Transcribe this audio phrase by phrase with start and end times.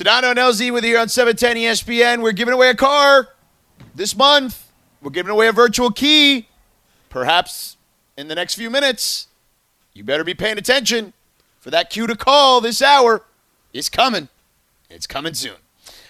[0.00, 2.22] Sedano and LZ with you here on 710 ESPN.
[2.22, 3.28] We're giving away a car
[3.94, 4.72] this month.
[5.02, 6.48] We're giving away a virtual key.
[7.10, 7.76] Perhaps
[8.16, 9.26] in the next few minutes.
[9.92, 11.12] You better be paying attention
[11.58, 13.26] for that cue to call this hour.
[13.74, 14.28] It's coming.
[14.88, 15.56] It's coming soon.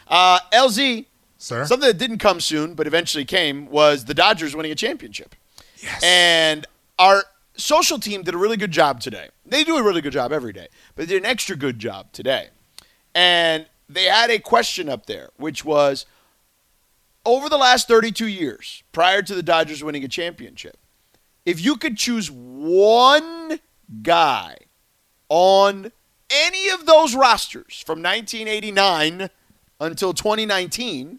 [0.07, 1.07] Uh, LZ,
[1.39, 1.65] Sir?
[1.65, 5.35] something that didn't come soon but eventually came was the Dodgers winning a championship.
[5.79, 6.01] Yes.
[6.05, 6.65] And
[6.97, 7.25] our
[7.57, 9.31] social team did a really good job today.
[9.45, 12.13] They do a really good job every day, but they did an extra good job
[12.13, 12.51] today.
[13.17, 16.07] And they had a question up there, which was
[17.27, 20.79] over the last 32 years, prior to the Dodgers winning a championship,
[21.45, 23.61] if you could choose one
[24.03, 24.57] guy
[25.29, 25.91] on
[26.31, 29.29] any of those rosters from 1989
[29.81, 31.19] until 2019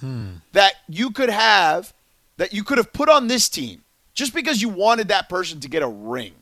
[0.00, 0.32] hmm.
[0.52, 1.92] that you could have
[2.36, 5.68] that you could have put on this team just because you wanted that person to
[5.68, 6.32] get a ring,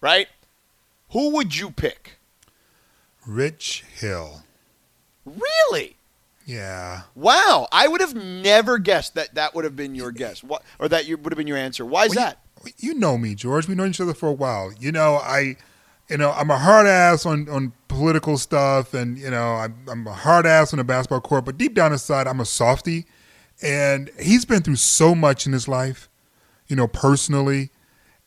[0.00, 0.28] right?
[1.10, 2.18] Who would you pick?
[3.26, 4.42] Rich Hill.
[5.28, 5.96] Really?
[6.46, 7.02] Yeah.
[7.14, 10.88] Wow, I would have never guessed that that would have been your guess, what, or
[10.88, 11.84] that you would have been your answer.
[11.84, 12.40] Why is Well, that?
[12.64, 13.68] You, you know me, George.
[13.68, 14.72] We know each other for a while.
[14.80, 15.56] You know, I,
[16.08, 20.06] you know, I'm a hard ass on on political stuff, and you know, I'm, I'm
[20.06, 21.44] a hard ass on the basketball court.
[21.44, 23.04] But deep down inside, I'm a softie,
[23.60, 26.08] and he's been through so much in his life,
[26.66, 27.70] you know, personally,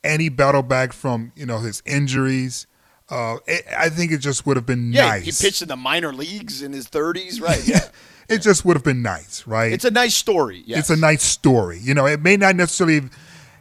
[0.04, 2.68] and he battled back from you know his injuries.
[3.12, 5.26] Uh, it, I think it just would have been Yeah, nice.
[5.40, 7.62] he pitched in the minor leagues in his 30s, right?
[7.68, 7.82] Yeah,
[8.30, 9.74] it just would have been nice, right?
[9.74, 10.64] it's a nice story.
[10.66, 10.80] Yes.
[10.80, 11.78] It's a nice story.
[11.80, 13.02] You know, it may not necessarily,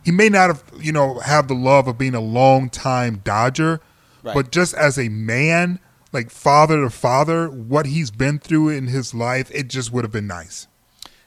[0.05, 3.81] he may not have, you know, have the love of being a long time Dodger,
[4.23, 4.35] Right.
[4.35, 5.81] but just as a man,
[6.13, 10.13] like father to father, what he's been through in his life, it just would have
[10.13, 10.69] been nice.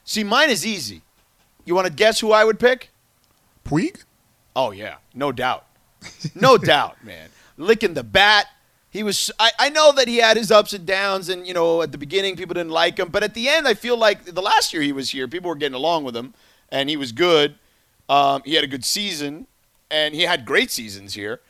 [0.04, 1.02] See, mine is easy.
[1.66, 2.90] You want to guess who I would pick?
[3.64, 4.04] Puig?
[4.56, 5.66] Oh yeah, no doubt,
[6.34, 7.28] no doubt, man.
[7.56, 8.46] Licking the bat.
[8.90, 9.30] He was.
[9.40, 11.98] I, I know that he had his ups and downs, and you know, at the
[11.98, 14.82] beginning people didn't like him, but at the end, I feel like the last year
[14.82, 16.34] he was here, people were getting along with him,
[16.68, 17.56] and he was good.
[18.08, 19.46] Um, he had a good season,
[19.90, 21.40] and he had great seasons here.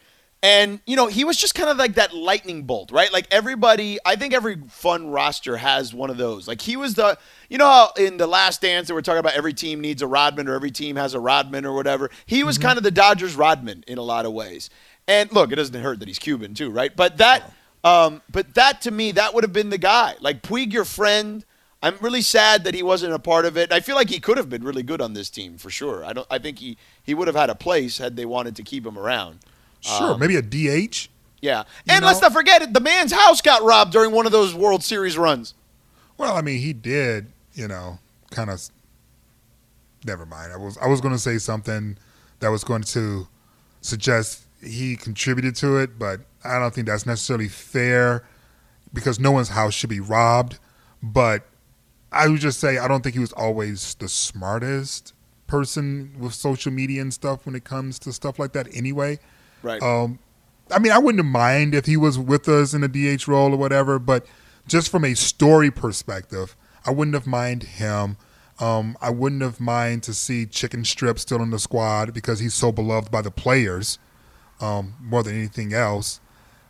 [0.45, 3.11] And you know, he was just kind of like that lightning bolt, right?
[3.11, 6.47] Like everybody, I think every fun roster has one of those.
[6.47, 7.17] Like he was the,
[7.49, 10.07] you know, how in the Last Dance that we're talking about, every team needs a
[10.07, 12.11] Rodman or every team has a Rodman or whatever.
[12.27, 14.69] He was kind of the Dodgers Rodman in a lot of ways.
[15.07, 16.95] And look, it doesn't hurt that he's Cuban too, right?
[16.95, 20.15] But that, um, but that to me, that would have been the guy.
[20.21, 21.45] Like Puig, your friend.
[21.83, 23.71] I'm really sad that he wasn't a part of it.
[23.71, 26.03] I feel like he could have been really good on this team for sure.
[26.03, 26.27] I don't.
[26.31, 28.99] I think he he would have had a place had they wanted to keep him
[28.99, 29.41] around.
[29.81, 31.09] Sure, maybe a DH.
[31.43, 32.07] Yeah, and know?
[32.07, 32.73] let's not forget it.
[32.73, 35.53] The man's house got robbed during one of those World Series runs.
[36.17, 37.99] Well, I mean, he did, you know,
[38.31, 38.63] kind of.
[40.07, 40.55] Never mind.
[40.55, 41.99] I was I was going to say something
[42.41, 43.29] that was going to
[43.83, 48.25] suggest he contributed to it, but I don't think that's necessarily fair
[48.93, 50.59] because no one's house should be robbed.
[51.03, 51.47] But
[52.13, 55.13] I would just say I don't think he was always the smartest
[55.47, 58.69] person with social media and stuff when it comes to stuff like that.
[58.75, 59.19] Anyway,
[59.63, 59.83] Right.
[59.83, 60.19] um,
[60.71, 63.57] I mean, I wouldn't mind if he was with us in a DH role or
[63.57, 64.27] whatever, but
[64.67, 68.17] just from a story perspective, I wouldn't have mind him.
[68.61, 72.55] Um, I wouldn't have mind to see Chicken Strip still in the squad because he's
[72.55, 73.99] so beloved by the players
[74.65, 76.21] um, more than anything else.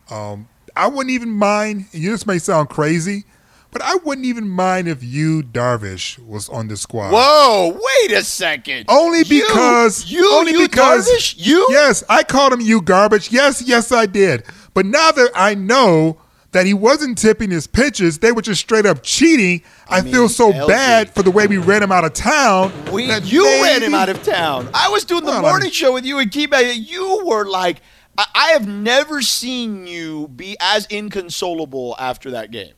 [0.09, 1.85] Um, I wouldn't even mind.
[1.93, 3.23] And you this may sound crazy,
[3.71, 7.11] but I wouldn't even mind if Yu Darvish was on the squad.
[7.13, 7.79] Whoa!
[8.01, 8.85] Wait a second.
[8.89, 11.65] Only You- because you, only you because Darvish, you.
[11.69, 13.31] Yes, I called him you garbage.
[13.31, 14.43] Yes, yes, I did.
[14.73, 16.17] But now that I know
[16.55, 19.61] that he wasn't tipping his pitches, they were just straight up cheating.
[19.89, 20.67] I, mean, feel so LZ.
[20.69, 22.71] bad for the way we ran him out of town.
[22.93, 24.69] We, that you ran him out of town.
[24.73, 27.43] I was doing the Well, I morning mean- show with you and keep You were
[27.45, 27.81] like,
[28.17, 32.73] I, I have never seen you be as inconsolable after that game.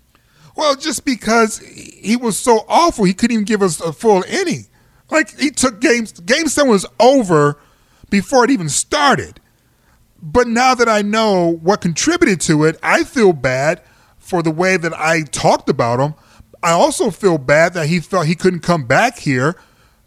[0.55, 4.65] Well, just because he was so awful, he couldn't even give us a full inning.
[5.11, 6.13] Like he took games.
[6.13, 7.59] Game seven was over
[8.09, 9.39] before it even started.
[10.21, 13.81] But now that I know what contributed to it, I feel bad
[14.17, 16.15] for the way that I talked about him.
[16.63, 19.55] I also feel bad that he felt he couldn't come back here,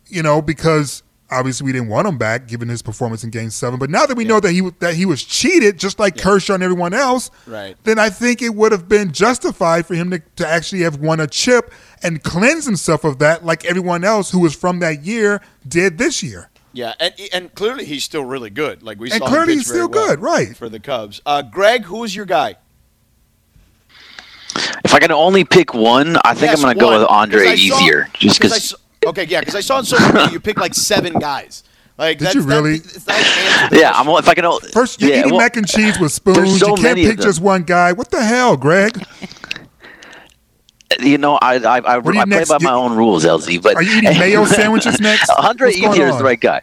[0.08, 3.78] you know, because obviously we didn't want him back given his performance in Game Seven.
[3.78, 6.62] But now that we know that he that he was cheated, just like Kershaw and
[6.62, 7.76] everyone else, Right.
[7.84, 11.20] then I think it would have been justified for him to, to actually have won
[11.20, 11.72] a chip
[12.02, 16.20] and cleanse himself of that, like everyone else who was from that year did this
[16.20, 16.49] year.
[16.72, 18.82] Yeah, and and clearly he's still really good.
[18.82, 20.56] Like we And saw, him clearly he's still well good, right.
[20.56, 22.56] For the Cubs, uh, Greg, who is your guy?
[24.84, 27.46] If I can only pick one, I think Yes, I'm going to go with Andre
[27.48, 28.08] I saw- easier.
[28.14, 28.74] Just 'cause I because.
[29.06, 31.62] Okay, yeah, because I saw on social media you picked like seven guys.
[31.96, 32.74] Like, Did that's, you really?
[32.76, 33.92] it's not Yeah.
[33.94, 34.08] I'm.
[34.08, 34.44] If I can.
[34.46, 36.58] o- First, you're yeah, eating well, mac and cheese with spoons.
[36.58, 37.92] so you can't pick just one guy.
[37.92, 39.02] What the hell, Greg?
[40.98, 42.48] You know, I I, I, What are you I play next?
[42.48, 43.62] by You- my own rules, LZ.
[43.62, 45.30] But Are you eating mayo sandwiches next?
[45.30, 46.62] Andre What's Ethier is the right guy.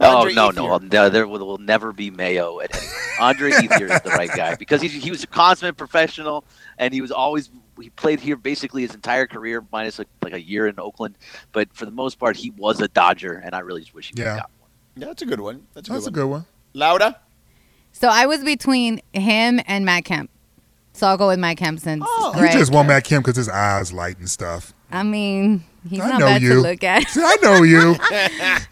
[0.00, 0.54] Oh no, Ethier.
[0.54, 2.86] no, no, there will, will never be mayo at any.
[3.20, 6.44] Andre Ethier is the right guy because he he was a consummate professional
[6.78, 10.40] and he was always he played here basically his entire career minus like, like a
[10.40, 11.16] year in Oakland,
[11.52, 14.20] but for the most part he was a Dodger and I really just wish he
[14.22, 14.36] Yeah.
[14.38, 14.70] got one.
[14.96, 15.66] Yeah, that's a good one.
[15.74, 16.40] That's a That's a good one.
[16.74, 16.90] good one.
[17.00, 17.16] Laura?
[17.92, 20.30] So I was between him and Matt Kemp.
[20.94, 22.34] So I'll go with Matt Kemp since Oh.
[22.38, 24.74] You just want Matt Kemp because his eyes light and stuff.
[24.90, 26.54] I mean, he's I not know bad you.
[26.54, 27.08] to look at.
[27.08, 27.78] See, I know you.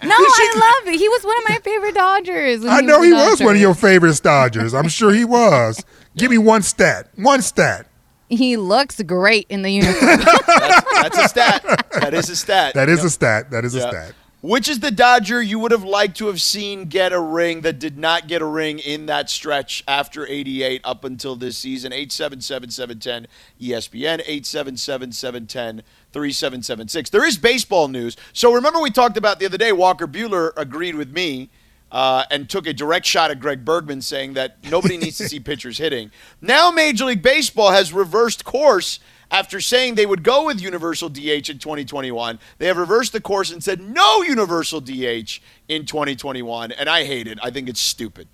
[0.02, 0.98] No, I love it.
[0.98, 2.64] He was one of my favorite Dodgers.
[2.64, 3.44] I know a he was Dodger.
[3.44, 4.74] one of your favorite Dodgers.
[4.74, 5.82] I'm sure he was.
[6.16, 7.08] Give me one stat.
[7.16, 7.86] One stat.
[8.28, 10.18] He looks great in the uniform.
[10.18, 11.86] That's, that's a stat.
[12.00, 12.74] That is a stat.
[12.74, 13.06] That is Yep.
[13.06, 13.50] a stat.
[13.50, 14.12] That is a stat.
[14.42, 17.78] Which is the Dodger you would have liked to have seen get a ring that
[17.78, 21.92] did not get a ring in that stretch after 88 up until this season?
[21.92, 23.26] 877 710
[23.60, 25.82] ESPN, 877 710
[26.12, 27.10] 3776.
[27.10, 28.16] There is baseball news.
[28.32, 31.50] So remember, we talked about the other day, Walker Buehler agreed with me.
[31.92, 35.40] Uh, and took a direct shot at Greg Bergman, saying that nobody needs to see
[35.40, 36.12] pitchers hitting.
[36.40, 41.48] Now, Major League Baseball has reversed course after saying they would go with universal DH
[41.48, 42.38] in 2021.
[42.58, 47.26] They have reversed the course and said no universal DH in 2021, and I hate
[47.26, 47.38] it.
[47.42, 48.28] I think it's stupid.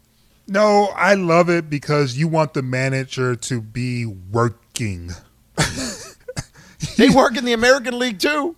[0.48, 5.10] No, I love it because you want the manager to be working.
[6.96, 8.56] They work in the American League too.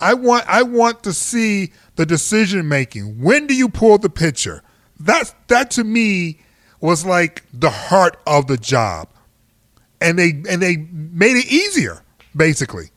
[0.00, 3.22] I want I want to see the decision making.
[3.22, 4.62] When do you pull the pitcher?
[4.98, 6.40] That's that to me
[6.80, 9.08] was like the heart of the job.
[10.04, 12.02] And they and they made it easier,
[12.36, 12.90] basically.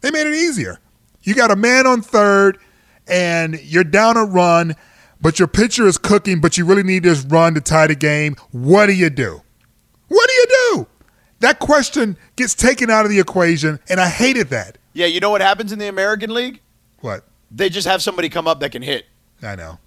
[0.00, 0.78] They made it easier.
[1.22, 2.58] You got a man on third
[3.06, 4.76] and you're down a run,
[5.20, 8.36] but your pitcher is cooking, but you really need this run to tie the game.
[8.50, 9.42] What do you do?
[10.08, 10.86] What do you do?
[11.40, 14.78] That question gets taken out of the equation, and I hated that.
[14.92, 16.60] Yeah, you know what happens in the American League?
[17.00, 17.24] What?
[17.50, 19.06] They just have somebody come up that can hit.
[19.42, 19.78] I know.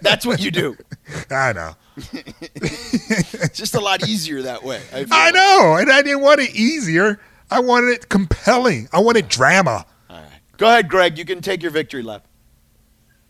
[0.00, 0.76] That's what you do.
[1.30, 1.74] I know.
[1.96, 4.80] It's just a lot easier that way.
[4.92, 5.34] I, I like.
[5.34, 5.76] know.
[5.80, 7.20] And I didn't want it easier.
[7.50, 8.88] I wanted it compelling.
[8.92, 9.86] I wanted drama.
[10.10, 10.28] All right.
[10.56, 11.18] Go ahead, Greg.
[11.18, 12.26] You can take your victory lap.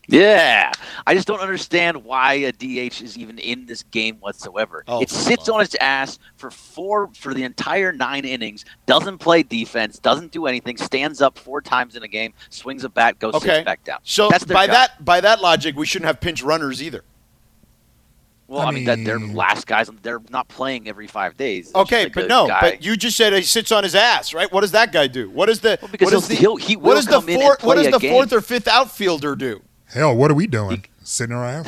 [0.07, 0.71] Yeah,
[1.07, 4.83] I just don't understand why a DH is even in this game whatsoever.
[4.87, 9.41] Oh, it sits on its ass for four for the entire nine innings, doesn't play
[9.41, 13.33] defense, doesn't do anything, stands up four times in a game, swings a bat, goes
[13.33, 13.63] Okay.
[13.63, 13.97] back down.
[14.03, 14.73] So That's their by job.
[14.75, 17.03] that by that logic, we shouldn't have pinch runners either.
[18.47, 19.89] Well, I I, mean, that they're last guys.
[20.01, 21.67] They're not playing every five days.
[21.67, 24.33] It's Okay, like but no, guy- but you just said he sits on his ass,
[24.33, 24.51] right?
[24.51, 25.29] What does that guy do?
[25.29, 27.11] What is the Well, because what is he'll- the he'll- he what will is the
[27.11, 28.11] come in and fourth what does the game.
[28.11, 29.61] fourth or fifth outfielder do?
[29.87, 30.85] Hell, what are we doing?
[31.03, 31.67] Sitting around.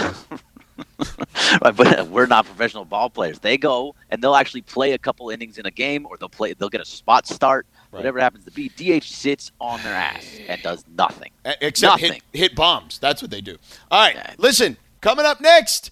[1.62, 3.40] Right, but we're not professional ball players.
[3.40, 6.54] They go and they'll actually play a couple innings in a game, or they'll play.
[6.54, 8.00] They'll get a spot start, Right.
[8.00, 8.70] whatever it happens to be.
[8.70, 11.32] DH sits on their ass and does nothing.
[11.62, 13.00] Except hit, hit bombs.
[13.00, 13.58] That's what they do.
[13.92, 14.34] All right, Yeah.
[14.38, 14.78] listen.
[15.02, 15.92] Coming up next,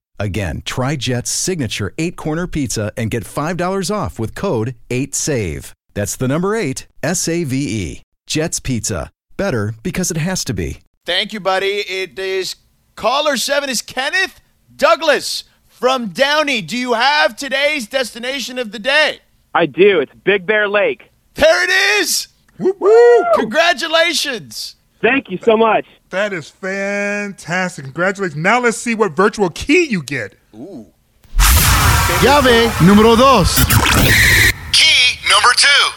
[0.19, 5.73] Again, try Jet's signature eight corner pizza and get $5 off with code 8SAVE.
[5.93, 8.01] That's the number eight, S A V E.
[8.27, 9.09] Jet's Pizza.
[9.35, 10.79] Better because it has to be.
[11.05, 11.65] Thank you, buddy.
[11.81, 12.55] It is
[12.95, 14.39] caller seven is Kenneth
[14.73, 16.61] Douglas from Downey.
[16.61, 19.19] Do you have today's destination of the day?
[19.53, 19.99] I do.
[19.99, 21.09] It's Big Bear Lake.
[21.33, 22.27] There it is.
[22.59, 23.25] woo woo!
[23.35, 24.75] Congratulations.
[25.01, 25.85] Thank you so much.
[26.11, 27.85] That is fantastic.
[27.85, 28.35] Congratulations.
[28.35, 30.35] Now let's see what virtual key you get.
[30.53, 30.87] Ooh.
[32.21, 33.63] Llave número dos.
[34.73, 35.91] Key number two.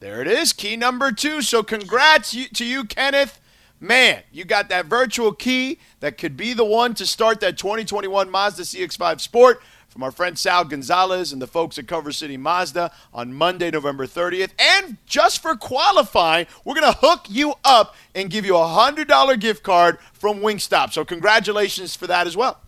[0.00, 1.40] There it is, key number two.
[1.40, 3.40] So congrats you, to you, Kenneth.
[3.80, 8.30] Man, you got that virtual key that could be the one to start that 2021
[8.30, 12.92] Mazda CX-5 Sport from our friend Sal Gonzalez and the folks at Culver City Mazda
[13.12, 14.50] on Monday, November 30th.
[14.58, 19.40] And just for qualifying, we're going to hook you up and give you a $100
[19.40, 20.92] gift card from Wingstop.
[20.92, 22.60] So congratulations for that as well.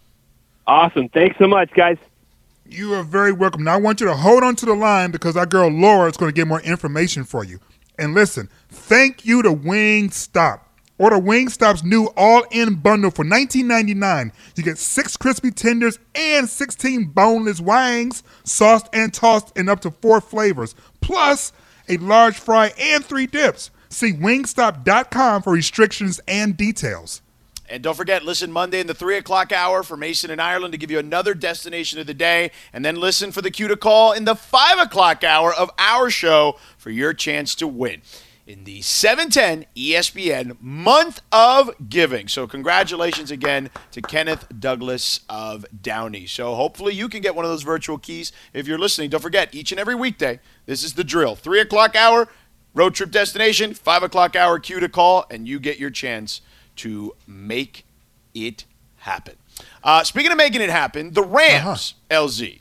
[0.66, 1.08] Awesome.
[1.08, 1.98] Thanks so much, guys.
[2.66, 3.64] You are very welcome.
[3.64, 6.16] Now I want you to hold on to the line because our girl Laura is
[6.16, 7.58] going to get more information for you.
[7.98, 10.60] And listen, thank you to Wingstop.
[11.00, 14.32] Order Wingstop's new all-in bundle for $19.99.
[14.54, 19.92] You get six crispy tenders and 16 boneless wings, sauced and tossed in up to
[19.92, 21.54] four flavors, plus
[21.88, 23.70] a large fry, and three dips.
[23.88, 27.22] See wingstop.com for restrictions and details.
[27.70, 30.78] And don't forget, listen Monday in the 3 o'clock hour for Mason and Ireland to
[30.78, 32.50] give you another destination of the day.
[32.74, 36.10] And then listen for the cue to call in the 5 o'clock hour of our
[36.10, 38.02] show for your chance to win
[38.50, 42.26] in the 710 ESPN Month of Giving.
[42.26, 46.26] So, congratulations again to Kenneth Douglas of Downey.
[46.26, 49.10] So, hopefully, you can get one of those virtual keys if you're listening.
[49.10, 52.26] Don't forget, each and every weekday, this is the drill 3 o'clock hour,
[52.74, 56.40] road trip destination, 5 o'clock hour, cue to call, and you get your chance
[56.76, 57.84] to make
[58.34, 58.64] it
[58.96, 59.36] happen.
[59.84, 62.60] Uh, speaking of making it happen, the Rams, LZ.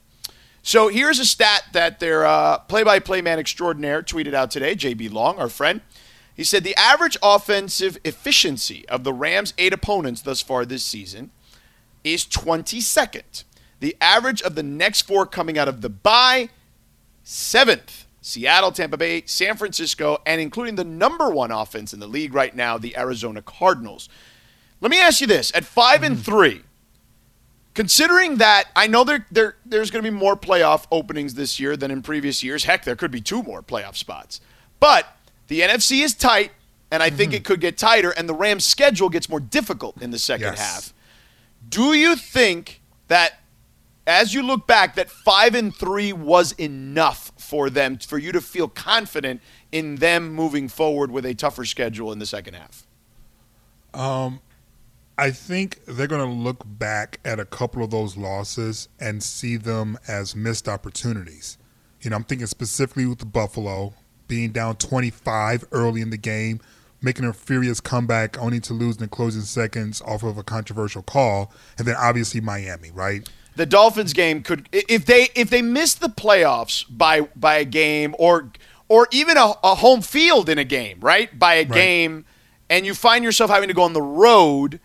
[0.69, 5.39] So here's a stat that their uh, play-by-play man extraordinaire tweeted out today, JB Long,
[5.39, 5.81] our friend.
[6.35, 11.31] He said the average offensive efficiency of the Rams' eight opponents thus far this season
[12.03, 13.45] is 22nd.
[13.79, 16.49] The average of the next four coming out of the bye,
[17.23, 18.05] seventh.
[18.21, 22.55] Seattle, Tampa Bay, San Francisco, and including the number one offense in the league right
[22.55, 24.07] now, the Arizona Cardinals.
[24.81, 26.61] Let me ask you this: at 5 and three,
[27.79, 31.77] considering that I know there, there there's going to be more playoff openings this year
[31.77, 32.65] than in previous years.
[32.65, 34.41] Heck, there could be two more playoff spots.
[34.81, 35.07] But
[35.47, 36.51] the NFC is tight,
[36.91, 37.43] and I think it mm-hmm.
[37.45, 40.59] could get tighter, and the Rams' schedule gets more difficult in the second Yes.
[40.59, 40.93] half.
[41.69, 43.39] Do you think that,
[44.05, 48.41] as you look back, that five and three was enough for them for you to
[48.41, 49.39] feel confident
[49.71, 52.85] in them moving forward with a tougher schedule in the second half?
[53.93, 54.41] Um,
[55.19, 59.57] I think they're going to look back at a couple of those losses and see
[59.57, 61.57] them as missed opportunities.
[62.01, 63.93] You know, I'm thinking specifically with the Buffalo
[64.29, 66.61] being down 25 early in the game,
[67.01, 71.01] making a furious comeback, only to lose in the closing seconds off of a controversial
[71.01, 73.27] call, and then obviously Miami, right?
[73.55, 78.15] the Dolphins game could if they if they miss the playoffs by by a game
[78.17, 78.53] or
[78.87, 81.37] or even a, a home field in a game, right?
[81.37, 82.25] By a game
[82.69, 84.79] and you find yourself having to go on the road,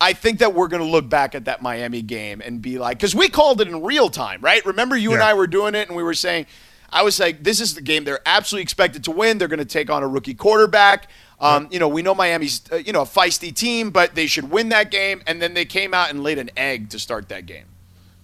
[0.00, 2.98] I think that we're going to look back at that Miami game and be like
[2.98, 4.64] cuz we called it in real time, right?
[4.66, 6.46] Remember you and I were doing it and we were saying
[6.90, 9.38] I was like this is the game they're absolutely expected to win.
[9.38, 11.08] They're going to take on a rookie quarterback.
[11.40, 14.50] Um, you know, we know Miami's uh, you know a feisty team, but they should
[14.50, 17.46] win that game and then they came out and laid an egg to start that
[17.46, 17.66] game.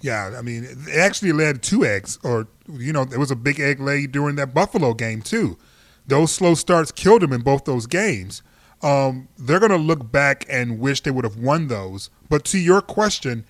[0.03, 3.61] Yeah, I mean, it actually led two eggs, or you know, there was a big
[3.61, 5.59] egg laid during that Buffalo game too.
[6.07, 8.43] Those slow starts killed them in both those games.
[8.83, 12.09] Um, they're going to look back and wish they would have won those.
[12.29, 13.45] But to your question,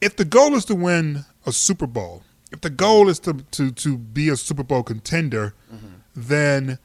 [0.00, 3.70] if the goal is to win a Super Bowl, if the goal is to to
[3.70, 5.54] to be a Super Bowl contender,
[6.16, 6.78] then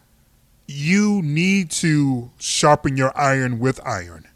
[0.67, 4.27] you need to sharpen your iron with iron.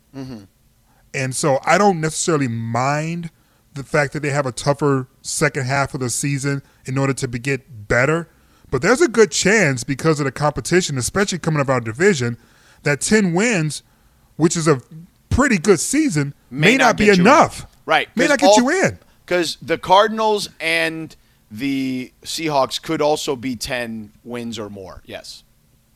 [1.14, 3.32] And so I don't necessarily mind
[3.74, 7.28] the fact that they have a tougher second half of the season in order to
[7.28, 8.28] get better.
[8.72, 12.38] But there's a good chance because of the competition, especially coming out of our division,
[12.84, 13.84] that 10 wins,
[14.36, 14.82] which is a
[15.30, 17.22] pretty good season, may, not, be get in.
[17.22, 17.66] enough.
[17.86, 18.08] Right.
[18.16, 19.00] May not get all- you in.
[19.26, 21.16] Because the Cardinals and
[21.52, 25.02] the Seahawks could also be 10 wins or more.
[25.06, 25.44] Yes.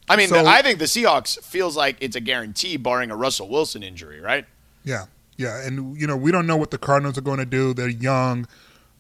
[0.10, 3.50] I mean, So- I think the Seahawks feels like it's a guarantee barring a Russell
[3.50, 4.46] Wilson injury, right?
[4.84, 5.06] Yeah,
[5.38, 7.74] yeah, and you know we don't know what the Cardinals are going to do.
[7.74, 8.48] They're young,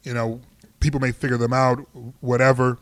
[0.03, 0.39] you know.
[0.79, 1.79] People may figure them out,
[2.21, 2.77] whatever.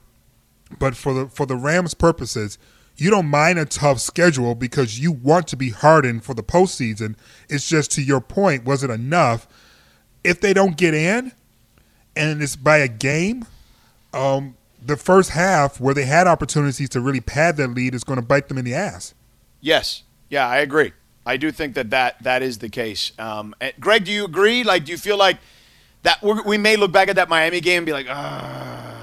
[0.80, 2.58] But for the for the Rams' purposes,
[2.98, 7.16] you don't mind a tough schedule because you want to be hardened for the postseason.
[7.50, 9.48] It's just to your point, was it enough?
[10.24, 11.32] If they don't get in,
[12.16, 13.46] and it's by a game,
[14.14, 18.20] um, the first half where they had opportunities to really pad their lead is going
[18.20, 19.14] to bite them in the ass.
[19.62, 20.04] Yes.
[20.30, 20.94] Yeah, I agree.
[21.26, 23.12] I do think that that, that is the case.
[23.20, 24.64] Um, Greg, do you agree?
[24.64, 25.38] Like, do you feel like
[26.04, 28.96] that we may look back at that Miami game and be like, ah,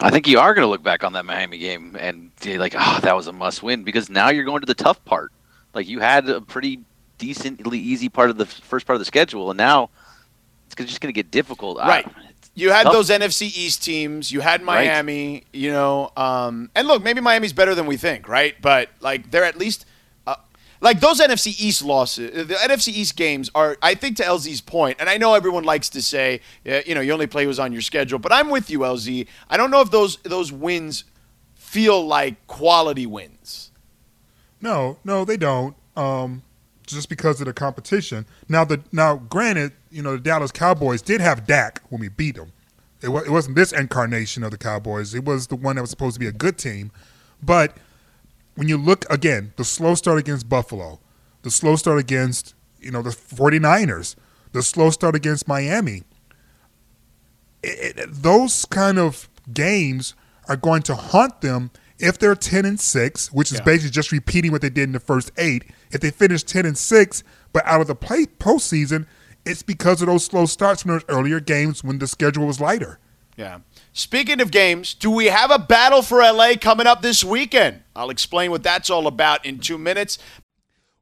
[0.00, 2.74] I think you are going to look back on that Miami game and be like,
[2.76, 5.32] oh, that was a must win because now you're going to the tough part.
[5.72, 6.80] Like you had a pretty
[7.18, 9.90] decently easy part of the first part of the schedule, and now
[10.66, 11.78] it's just going to get difficult.
[11.78, 12.08] I- Right.
[12.56, 12.92] You had Tough.
[12.92, 14.30] those NFC East teams.
[14.30, 15.42] You had Miami.
[15.52, 18.54] You know, um, and look, maybe Miami's better than we think, right?
[18.62, 19.86] But like, they're at least
[20.80, 22.46] like those NFC East losses.
[22.48, 25.88] The NFC East games are, I think, to LZ's point, and I know everyone likes
[25.90, 28.70] to say, uh, you know, you only play who's on your schedule, but I'm with
[28.70, 29.26] you, LZ.
[29.48, 31.04] I don't know if those those wins
[31.54, 33.70] feel like quality wins.
[34.60, 35.76] No, no, they don't.
[35.96, 36.42] Um,
[36.86, 38.26] just because of the competition.
[38.48, 42.36] Now, the now, granted, you know the Dallas Cowboys did have Dak when we beat
[42.36, 42.52] them.
[43.02, 45.14] It, wa- it wasn't this incarnation of the Cowboys.
[45.14, 46.90] It was the one that was supposed to be a good team.
[47.42, 47.76] But
[48.56, 51.00] when you look again, the slow start against Buffalo,
[51.42, 54.14] the slow start against you know the 49ers,
[54.52, 56.02] the slow start against Miami.
[57.62, 60.14] It, it- those kind of games
[60.48, 63.64] are going to haunt them if they're ten and six, which is Yeah.
[63.64, 66.76] basically just repeating what they did in the first eight, if they finish ten and
[66.76, 69.06] six, but out of the play postseason,
[69.46, 72.98] it's because of those slow starts from those earlier games when the schedule was lighter.
[73.36, 73.58] Yeah.
[73.96, 77.80] Speaking of games, do we have a battle for LA coming up this weekend?
[77.94, 80.18] I'll explain what that's all about in two minutes.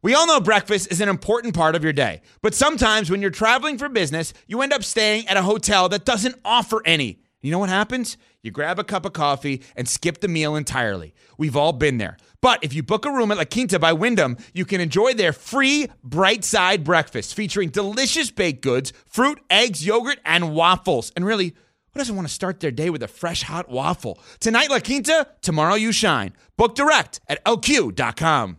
[0.02, 3.30] We all know breakfast is an important part of your day, but sometimes when you're
[3.30, 7.22] traveling for business, you end up staying at a hotel that doesn't offer any.
[7.40, 8.18] You know what happens?
[8.42, 11.14] You grab a cup of coffee and skip the meal entirely.
[11.38, 12.18] We've all been there.
[12.42, 15.32] But if you book a room at La Quinta by Wyndham, you can enjoy their
[15.32, 21.10] free bright side breakfast featuring delicious baked goods, fruit, eggs, yogurt, and waffles.
[21.16, 21.54] And really,
[21.92, 24.18] who doesn't want to start their day with a fresh hot waffle?
[24.40, 26.32] Tonight, La Quinta, tomorrow, you shine.
[26.56, 28.56] Book direct at lq.com.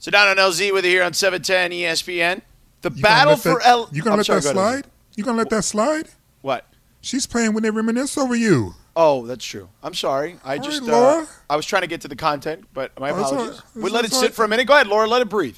[0.00, 2.42] Sedano and LZ with you here on 710 ESPN.
[2.82, 3.88] The You battle let that- for L.
[3.92, 4.92] You gonna I'm let sorry, that go ahead, slide?
[5.16, 6.08] You gonna let that slide?
[6.42, 6.66] What?
[7.00, 8.74] She's playing when they reminisce over you.
[8.96, 9.68] Oh, that's true.
[9.82, 10.38] I'm sorry.
[10.44, 13.10] I All just right, uh, I was trying to get to the content, but my
[13.10, 13.62] Oh, apologies.
[13.74, 13.84] right.
[13.84, 14.34] we let it sit right.
[14.34, 14.66] for a minute.
[14.66, 15.06] Go ahead, Laura.
[15.06, 15.56] Let it breathe.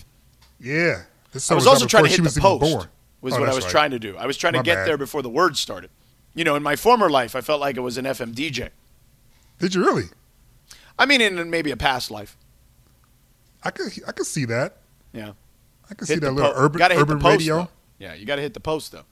[0.61, 1.03] Yeah.
[1.35, 2.89] I song was also trying to hit the post.
[3.21, 3.71] Was Oh, what I was right.
[3.71, 4.17] trying to do.
[4.17, 4.89] I was trying to get bad.
[4.89, 5.91] there before the words started.
[6.35, 8.71] You know, in my former life, I felt like it was an FM DJ.
[9.59, 10.05] Did you really?
[10.99, 12.37] I mean, in maybe a past life.
[13.63, 14.77] I could I could see that.
[15.13, 15.33] Yeah.
[15.91, 17.57] I could see that the little po- urban gotta hit urban the post, radio.
[17.57, 17.69] though.
[17.99, 19.05] Yeah, you got to hit the post though.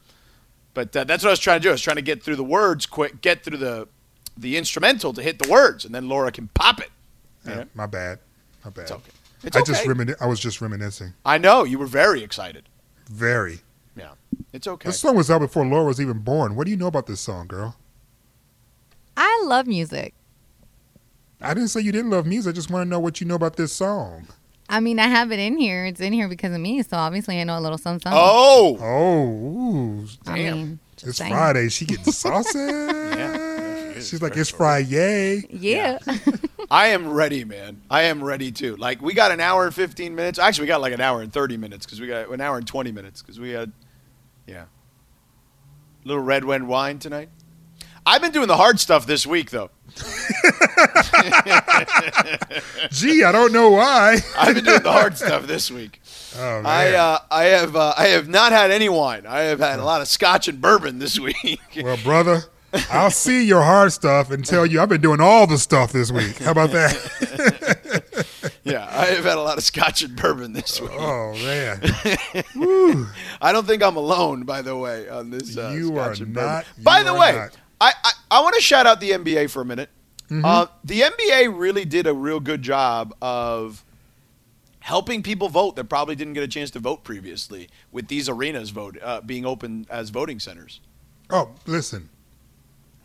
[0.75, 1.69] But uh, that's what I was trying to do.
[1.71, 3.89] I was trying to get through the words quick, get through the
[4.37, 6.91] the instrumental to hit the words, and then Laura can pop it.
[7.47, 7.65] Yeah, Yeah.
[7.75, 8.19] my bad.
[8.65, 8.83] My bad.
[8.83, 9.11] It's okay.
[9.43, 9.73] It's I okay.
[9.73, 11.15] just remini- I was just reminiscing.
[11.25, 12.69] I know you were very excited.
[13.09, 13.61] Very.
[14.57, 14.89] Yeah, it's okay.
[14.89, 16.57] This song was out before Laura was even born.
[16.57, 17.77] What do you know about this song, girl?
[19.17, 20.15] I love music.
[21.41, 22.51] I didn't say you didn't love music.
[22.51, 24.27] I just want to know what you know about this song.
[24.69, 25.85] I mean, I have it in here.
[25.85, 26.83] It's in here because of me.
[26.83, 28.01] So obviously, I know a little something.
[28.11, 28.19] something.
[28.21, 30.55] Oh, Oh, ooh, I damn.
[30.55, 31.33] mean, just it's saying.
[31.33, 31.69] Friday.
[31.69, 32.59] She getting saucy.
[32.59, 34.01] Yeah, she.
[34.01, 35.45] She's like, it's Friday.
[35.51, 35.99] Yeah.
[36.07, 36.17] Yeah.
[36.71, 37.81] I am ready, man.
[37.91, 38.75] I am ready too.
[38.77, 40.39] Like we got an hour and fifteen minutes.
[40.39, 42.67] Actually, we got like an hour and thirty minutes because we got an hour and
[42.67, 43.71] twenty minutes because we had,
[44.47, 44.65] yeah,
[46.05, 47.29] little red wind wine tonight.
[48.05, 49.71] I've been doing the hard stuff this week though.
[52.91, 54.19] Gee, I don't know why.
[54.39, 56.01] I've been doing the hard stuff this week.
[56.39, 56.67] Oh man.
[56.67, 59.27] I uh, I have uh, I have not had any wine.
[59.27, 61.61] I have had a lot of scotch and bourbon this week.
[61.83, 62.45] well, brother,
[62.91, 66.13] I'll see your hard stuff and tell you I've been doing all the stuff this
[66.13, 66.39] week.
[66.39, 67.81] How about that?
[68.67, 70.91] Yeah, I have had a lot of scotch and bourbon this week.
[70.93, 71.81] oh man.
[73.41, 75.57] I don't think I'm alone, by the way, on this.
[75.57, 76.73] Uh, You scotch are and not- bourbon.
[76.79, 77.57] you By the way, not.
[77.81, 79.91] I, I, I want to shout out the NBA for a minute.
[80.31, 80.45] Mm-hmm.
[80.45, 83.85] Uh, the NBA really did a real good job of
[84.81, 88.71] helping people vote that probably didn't get a chance to vote previously with these arenas
[88.71, 90.81] vote uh, being open as voting centers.
[91.31, 92.09] Oh, listen.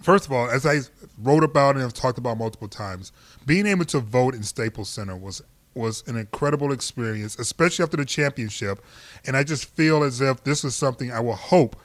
[0.01, 0.79] First of all, as I
[1.21, 3.11] wrote about and have talked about multiple times,
[3.45, 8.05] being able to vote in Staples Center was was an incredible experience, especially after the
[8.05, 8.83] championship.
[9.25, 11.75] And I just feel as if this is something I will hope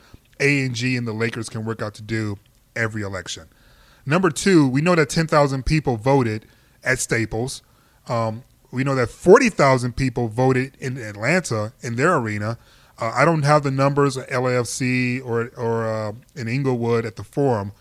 [0.40, 2.38] AEG and the Lakers can work out to do
[2.74, 3.44] every election.
[4.04, 6.46] Number two, we know that 10,000 people voted
[6.84, 7.62] at Staples.
[8.08, 12.58] Um, we know that 40,000 people voted in Atlanta in their arena.
[12.98, 17.24] Uh, I don't have the numbers at LAFC or or uh, in Inglewood at the
[17.24, 17.72] Forum,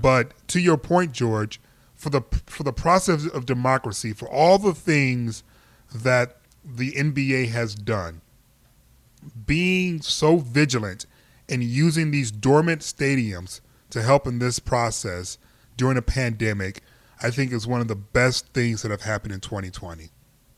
[0.00, 1.60] but to your point, George,
[1.94, 5.42] for the for the process of democracy, for all the things
[5.94, 8.20] that the NBA has done,
[9.46, 11.06] being so vigilant
[11.48, 15.36] and using these dormant stadiums to help in this process
[15.76, 16.82] during a pandemic,
[17.22, 20.10] I think is one of the best things that have happened in 2020.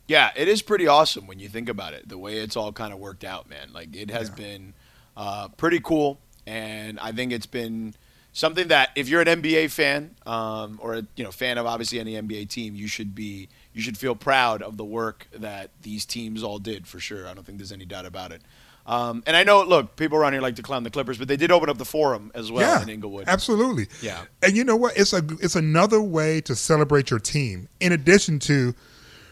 [0.07, 2.09] Yeah, it is pretty awesome when you think about it.
[2.09, 3.73] The way it's all kind of worked out, man.
[3.73, 4.75] Like it has been
[5.17, 7.95] uh, pretty cool, and I think it's been
[8.33, 12.01] something that if you're an NBA fan um, or a you know fan of obviously
[12.01, 16.05] any NBA team, you should be you should feel proud of the work that these
[16.05, 17.27] teams all did for sure.
[17.27, 18.43] I don't think there's any doubt about it.
[18.85, 21.37] Um, and I know, look, people around here like to clown the Clippers, but they
[21.37, 23.29] did open up the Forum as well yeah, in Inglewood.
[23.29, 23.87] absolutely.
[24.03, 24.25] Yeah.
[24.43, 24.97] and you know what?
[24.99, 28.75] It's a it's another way to celebrate your team in addition to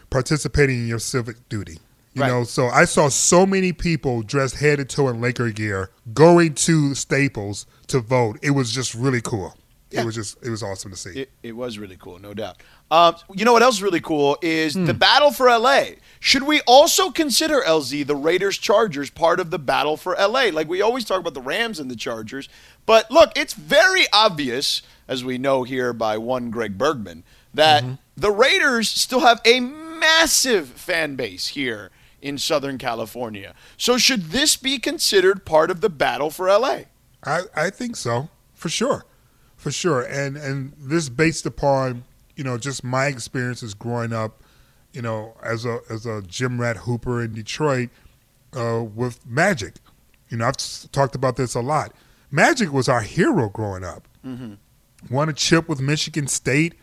[0.09, 1.79] participating in your civic duty.
[2.13, 2.27] You Right.
[2.27, 6.55] know, so I saw so many people dressed head to toe in Laker gear going
[6.55, 8.37] to Staples to vote.
[8.41, 9.55] It was just really cool.
[9.91, 10.01] Yeah.
[10.01, 11.21] It was just it was awesome to see.
[11.21, 12.61] It, it was really cool, no doubt.
[12.89, 15.83] Um, you know what else is really cool is the battle for LA.
[16.19, 20.45] Should we also consider LZ the Raiders Chargers part of the battle for LA?
[20.51, 22.47] Like we always talk about the Rams and the Chargers,
[22.85, 27.23] but look, it's very obvious, as we know here by one Greg Bergman,
[27.53, 27.83] that
[28.15, 33.53] the Raiders still have a massive fan base here in Southern California.
[33.77, 36.81] So should this be considered part of the battle for LA?
[37.23, 39.05] I, I think so for sure,
[39.61, 42.03] for sure, and and this based upon
[42.35, 44.41] you know, just my experiences growing up,
[44.93, 47.89] you know, as a as a gym rat hooper in Detroit
[48.57, 49.75] uh, with Magic.
[50.29, 50.57] You know, I've
[50.91, 51.93] talked about this a lot.
[52.31, 54.07] Magic was our hero growing up.
[55.09, 56.73] Won a chip with Michigan State.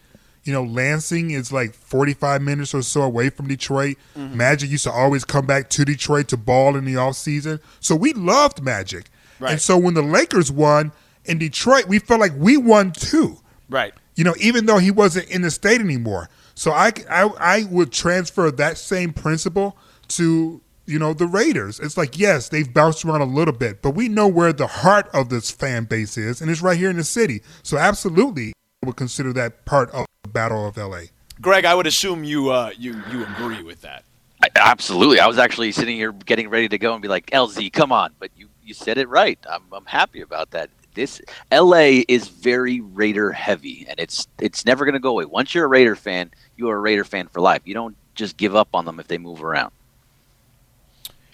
[0.44, 3.96] You know, Lansing is like 45 minutes or so away from Detroit.
[4.14, 7.60] Magic used to always come back to Detroit to ball in the offseason.
[7.80, 9.06] So we loved Magic.
[9.40, 9.52] Right.
[9.52, 10.92] And so when the Lakers won
[11.28, 13.38] in Detroit, we felt like we won too
[13.70, 13.92] Right.
[14.16, 16.28] you know, even though he wasn't in the state anymore.
[16.54, 19.76] So I, I, I would transfer that same principle
[20.08, 21.78] to, you know, the Raiders.
[21.78, 25.08] It's like, yes, they've bounced around a little bit, but we know where the heart
[25.12, 27.42] of this fan base is, and it's right here in the city.
[27.62, 31.02] So absolutely, I would consider that part of the Battle of LA.
[31.40, 34.02] Greg, I would assume you uh, you you agree with that.
[34.42, 35.20] I, absolutely.
[35.20, 38.14] I was actually sitting here getting ready to go and be like, LZ, come on.
[38.18, 39.38] But you, you said it right.
[39.48, 40.70] I'm, I'm happy about that.
[40.98, 45.26] This LA is very Raider heavy, and it's it's never going to go away.
[45.26, 47.62] Once you're a Raider fan, you are a Raider fan for life.
[47.66, 49.70] You don't just give up on them if they move around.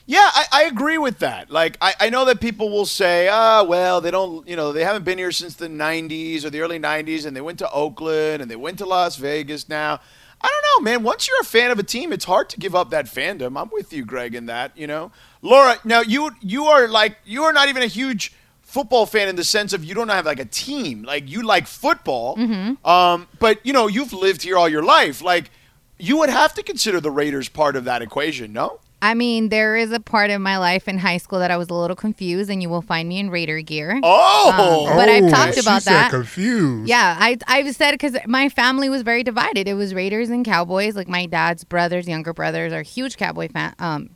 [0.05, 1.50] Yeah, I, I agree with that.
[1.50, 4.85] Like, I, I know that people will say, ah, well, they don't, you know, they
[4.85, 8.42] haven't been here since the 90s or the early 90s, and they went to Oakland
[8.42, 9.98] and they went to Las Vegas now.
[10.42, 11.03] I don't know, man.
[11.05, 13.59] Once you're a fan of a team, it's hard to give up that fandom.
[13.59, 15.11] I'm with you, Greg, in that, you know.
[15.40, 18.35] Laura, now you you are like you are not even a huge
[18.75, 21.03] football fan in the sense of you don't have like a team.
[21.05, 22.37] Like you like football,
[22.85, 25.23] um, but you know you've lived here all your life.
[25.23, 25.51] Like
[25.99, 28.81] you would have to consider the Raiders part of that equation, no?
[29.03, 31.69] I mean, there is a part of my life in high school that I was
[31.69, 34.01] a little confused, and you will find me in Raider gear.
[34.03, 36.11] Oh, Um, But I've Oh, talked she about said that.
[36.11, 36.89] confused.
[36.89, 39.69] Yeah, I I've said because my family was very divided.
[39.69, 40.97] It was Raiders and Cowboys.
[40.97, 43.75] Like my dad's brothers, younger brothers, are huge Cowboy fan.
[43.79, 44.11] Um,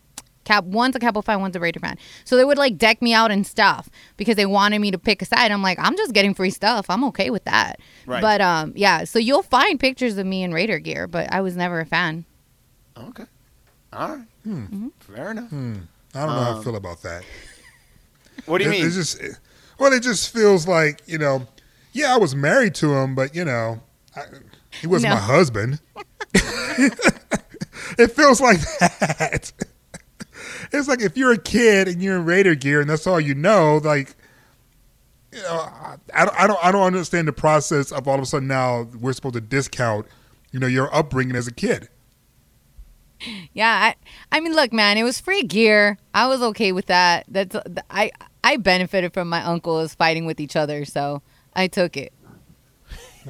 [0.49, 1.99] Cap one's a Cowboy fan, one's a Raider fan.
[2.25, 5.21] So they would like deck me out and stuff because they wanted me to pick
[5.21, 5.53] a side.
[5.53, 6.87] I'm like, I'm just getting free stuff.
[6.89, 7.79] I'm okay with that.
[8.07, 8.23] Right.
[8.23, 9.05] But um, yeah.
[9.05, 12.25] So you'll find pictures of me in Raider gear, but I was never a fan.
[12.97, 13.25] Okay.
[13.93, 14.25] All right.
[14.45, 14.63] Hmm.
[14.65, 14.89] Mm-hmm.
[15.01, 15.51] Fair enough.
[15.51, 15.75] Hmm.
[16.15, 17.23] I don't know how I um, feel about that.
[18.47, 18.87] What do you It- mean?
[18.87, 19.21] It's just,
[19.79, 21.47] well, it just feels like you know,
[21.93, 23.81] yeah, I was married to him, but you know,
[24.17, 24.23] I,
[24.81, 25.17] he wasn't No.
[25.17, 25.81] my husband.
[27.99, 29.53] it feels like that.
[30.73, 33.35] It's like if you're a kid and you're in Raider gear and that's all you
[33.35, 34.15] know, like.
[35.31, 38.23] You know, I, I don't, I don't, I don't understand the process of all of
[38.23, 40.07] a sudden now we're supposed to discount,
[40.53, 41.89] you know, your upbringing as a kid.
[43.53, 43.95] Yeah, I,
[44.35, 45.99] I mean, look, man, it was free gear.
[46.15, 47.27] I was okay with that.
[47.29, 47.55] That's
[47.91, 48.11] I
[48.43, 51.21] I benefited from my uncles fighting with each other, so
[51.55, 52.13] I took it.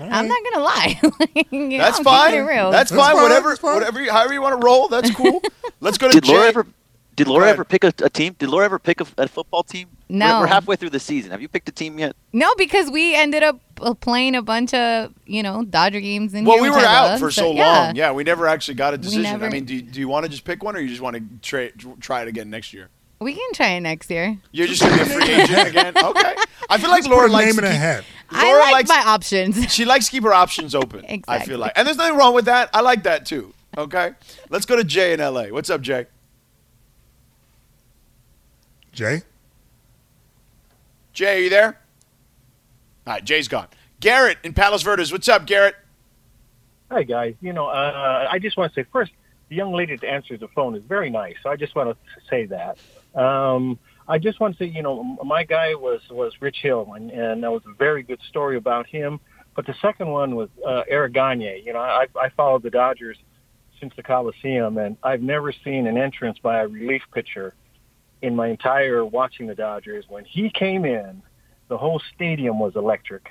[0.01, 1.01] I'm not gonna lie.
[1.19, 2.45] Like, you know, That's fine.
[2.45, 2.71] real.
[2.71, 3.15] That's, That's fine.
[3.17, 3.23] fine.
[3.25, 3.75] Whatever, That's fine.
[3.75, 4.87] whatever, you, however you want to roll.
[4.89, 5.43] That's cool.
[5.81, 6.33] Let's go to Did Jay.
[6.33, 6.67] Laura ever?
[7.19, 8.35] Did Laura ever pick a, a team?
[8.39, 9.89] Did Laura ever pick a, a football team?
[10.09, 10.41] We're- No.
[10.41, 11.31] We're, halfway through the season.
[11.33, 12.17] Have you picked a team yet?
[12.33, 16.45] no, because we ended up uh, playing a bunch of you know Dodger games in
[16.45, 17.87] well, we were out love, for so, yeah.
[17.87, 17.97] long.
[17.97, 19.27] Yeah, we never actually got a decision.
[19.27, 21.01] I never- mean, do you, do you want to just pick one, or you just
[21.03, 22.89] want to tra- try it again next year?
[23.21, 24.39] We can try it next year.
[24.53, 25.93] You're just gonna be a free agent again.
[25.97, 26.35] Okay.
[26.71, 28.05] I feel like Put Laura a likes name to in a keep- hat.
[28.31, 29.73] I like likes my options.
[29.73, 31.01] she likes to keep her options open.
[31.05, 31.35] exactly.
[31.35, 32.71] I feel like, and there's nothing wrong with that.
[32.73, 33.53] I like that too.
[33.77, 34.13] Okay.
[34.51, 35.51] Let's go to Jay in L.A.
[35.51, 36.07] What's up, Jay?
[38.99, 39.23] Jay,
[41.13, 41.79] Jay, are you there?
[43.07, 43.69] All right, Jay's gone.
[44.01, 45.13] Garrett in Palos Verdes.
[45.13, 45.77] What's up, Garrett?
[46.91, 47.37] Hi, guys.
[47.41, 49.13] You know, uh, I just want to say first,
[49.51, 51.37] the young lady that answers the phone is very nice.
[51.45, 52.79] So I just want to say that.
[53.15, 57.13] Um, I just want to say, you know, my guy was was Rich Hill, and,
[57.13, 59.21] and that was a very good story about him.
[59.55, 61.63] But the second one was uh, Eric Gagne.
[61.65, 63.17] You know, I, I followed the Dodgers
[63.79, 67.55] since the Coliseum, and I've never seen an entrance by a relief pitcher
[68.23, 70.05] in my entire watching the Dodgers.
[70.09, 71.23] When he came in,
[71.69, 73.29] the whole stadium was electric,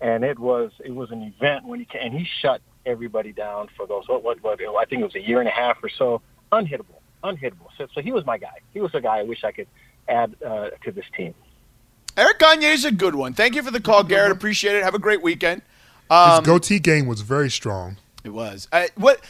[0.00, 3.68] and it was it was an event when he came, and he shut everybody down
[3.76, 5.88] for those what what, what I think it was a year and a half or
[5.88, 6.22] so,
[6.52, 7.68] unhittable, unhittable.
[7.76, 8.58] So, so he was my guy.
[8.72, 9.68] He was a guy I wish I could
[10.08, 11.34] add uh, to this team.
[12.16, 13.32] Eric Gagne is a good one.
[13.32, 14.32] Thank you for the call, Garrett.
[14.32, 14.82] Appreciate it.
[14.82, 15.62] Have a great weekend.
[16.10, 17.96] his Um, goatee game was very strong.
[18.24, 18.66] it was.
[18.72, 19.20] Uh, what?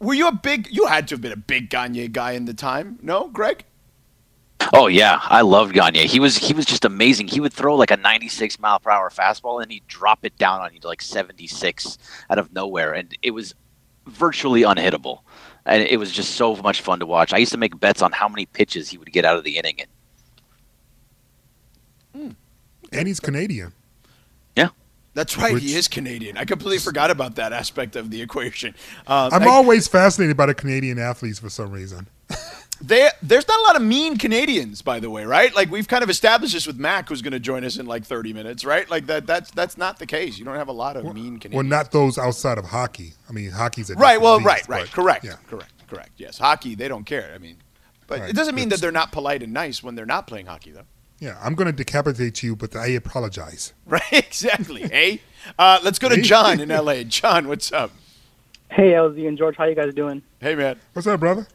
[0.00, 0.68] Were you a big?
[0.70, 2.98] You had to have been a big Gagne guy in the time.
[3.02, 3.64] No, Greg.
[4.72, 6.06] Oh yeah, I loved Gagne.
[6.06, 7.28] He was he was just amazing.
[7.28, 10.60] He would throw like a 96 mile per hour fastball and he'd drop it down
[10.60, 11.98] on you to like 76
[12.30, 13.54] out of nowhere, and it was
[14.06, 15.20] virtually unhittable.
[15.64, 17.32] And it was just so much fun to watch.
[17.32, 19.58] I used to make bets on how many pitches he would get out of the
[19.58, 19.80] inning.
[22.92, 23.72] And he's Canadian.
[24.56, 24.68] Yeah.
[25.14, 25.54] That's right.
[25.54, 26.36] Which- he is Canadian.
[26.38, 28.74] I completely forgot about that aspect of the equation.
[29.08, 32.06] Um, I'm I- always fascinated by the Canadian athletes for some reason.
[32.80, 35.54] They, there's not a lot of mean Canadians, by the way, right?
[35.54, 38.04] Like we've kind of established this with Mac, who's going to join us in like
[38.04, 38.88] 30 minutes, right?
[38.90, 39.26] Like that.
[39.26, 40.38] That's that's not the case.
[40.38, 41.54] You don't have a lot of mean Canadians.
[41.54, 43.14] Well, not those outside of hockey.
[43.28, 44.20] I mean, hockey's a right.
[44.20, 45.36] Well, beast, right, right, but, correct, Yeah.
[45.48, 46.10] correct, correct.
[46.18, 47.32] Yes, hockey they don't care.
[47.34, 47.56] I mean,
[48.06, 50.46] but Right, it doesn't mean that they're not polite and nice when they're not playing
[50.46, 50.84] hockey, though.
[51.18, 53.72] Yeah, I'm going to decapitate you, but I apologize.
[53.86, 54.02] Right?
[54.12, 54.82] exactly.
[54.82, 55.20] hey,
[55.58, 57.04] uh, let's go to John in L.A.
[57.04, 57.90] John, what's up?
[58.70, 60.22] Hey, LZ and George, how you guys doing?
[60.40, 60.78] Hey, man.
[60.92, 61.46] What's up, brother?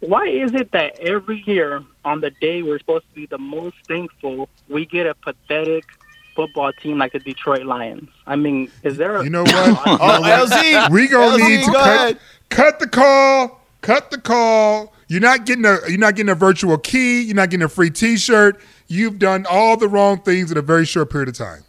[0.00, 3.76] Why is it that every year on the day we're supposed to be the most
[3.86, 5.84] thankful, we get a pathetic
[6.34, 8.08] football team like the Detroit Lions?
[8.26, 9.52] I mean, is there a You know what?
[9.86, 10.90] Oh, oh LZ.
[10.90, 13.60] we gonna need to cut, cut the call.
[13.82, 14.92] Cut the call.
[15.08, 17.22] You're not getting a you're not getting a virtual key.
[17.22, 18.60] You're not getting a free T-shirt.
[18.88, 21.62] You've done all the wrong things in a very short period of time.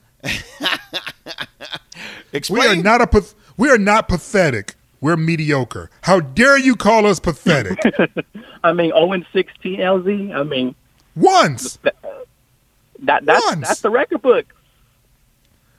[2.34, 2.62] Explain.
[2.70, 3.24] We are not a
[3.58, 4.76] we are not pathetic.
[5.02, 5.90] We're mediocre.
[6.02, 7.80] How dare you call us pathetic?
[8.64, 10.34] I mean, 0 and 16 LZ.
[10.36, 10.76] I mean,
[11.16, 11.80] Once
[13.04, 13.68] that that's Once.
[13.68, 14.46] that's the record book.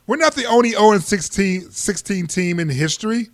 [0.08, 3.28] we're not the only 0 and 16, 16 team in history.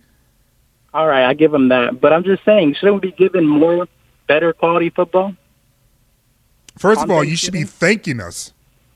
[0.93, 3.87] All right, I give them that, but I'm just saying, shouldn't we be given more
[4.27, 5.35] better quality football?
[6.77, 8.53] First of all, you should be thanking us,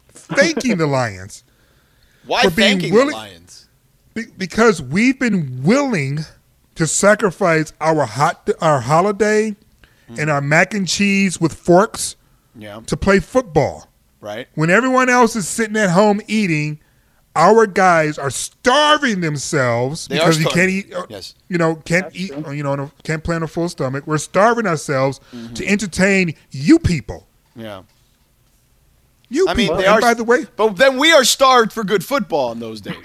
[0.10, 1.44] thanking the Lions.
[2.26, 3.68] Why for being thanking willing- the Lions?
[4.14, 6.20] Be- because we've been willing
[6.76, 9.56] to sacrifice our hot our holiday
[10.18, 12.16] and our mac and cheese with forks
[12.56, 12.82] Yeah.
[12.88, 13.90] to play football.
[14.22, 14.48] Right.
[14.56, 16.80] When everyone else is sitting at home eating,
[17.36, 20.94] our guys are starving themselves They because you can't eat.
[20.94, 21.36] uh, Yes.
[21.50, 22.32] You know, can't That's eat.
[22.44, 22.52] true.
[22.54, 24.06] You know, can't play on a full stomach.
[24.06, 25.54] We're starving ourselves Mm-hmm.
[25.56, 27.28] to entertain you people.
[27.56, 27.84] Yeah.
[29.34, 29.78] You I mean, people.
[29.78, 30.02] they and are.
[30.02, 32.96] by the way, but then we are starved for good football in those days.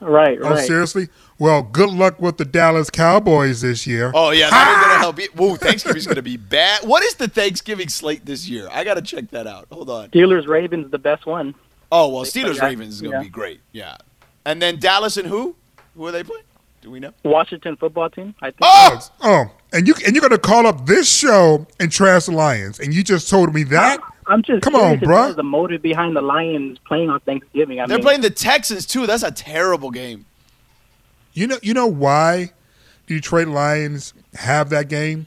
[0.00, 0.66] Right, oh right.
[0.66, 1.08] seriously?
[1.38, 4.12] Well, good luck with the Dallas Cowboys this year.
[4.14, 5.28] Oh yeah, that ain't gonna help you.
[5.34, 6.84] Whoa, Thanksgiving's gonna be bad.
[6.86, 8.68] What is the Thanksgiving slate this year?
[8.70, 9.66] I gotta check that out.
[9.72, 10.10] Hold on.
[10.10, 11.54] Steelers Ravens the best one.
[11.90, 13.22] Oh well, They Steelers Ravens is gonna yeah.
[13.22, 13.60] be great.
[13.72, 13.96] Yeah,
[14.46, 15.56] and then Dallas and who?
[15.96, 16.44] Who are they playing?
[16.82, 17.12] Do we know?
[17.24, 18.34] Washington football team.
[18.42, 18.58] I think.
[18.62, 22.78] Oh, Oh, and you and you're gonna call up this show and trash the Lions,
[22.78, 24.00] and you just told me that?
[24.26, 25.24] I'm just Come curious on, if bruh.
[25.26, 27.80] there's The motive behind the Lions playing on Thanksgiving.
[27.80, 29.06] I they're mean, playing the Texans too.
[29.06, 30.26] That's a terrible game.
[31.32, 32.52] You know, you know why
[33.06, 35.26] Detroit Lions have that game?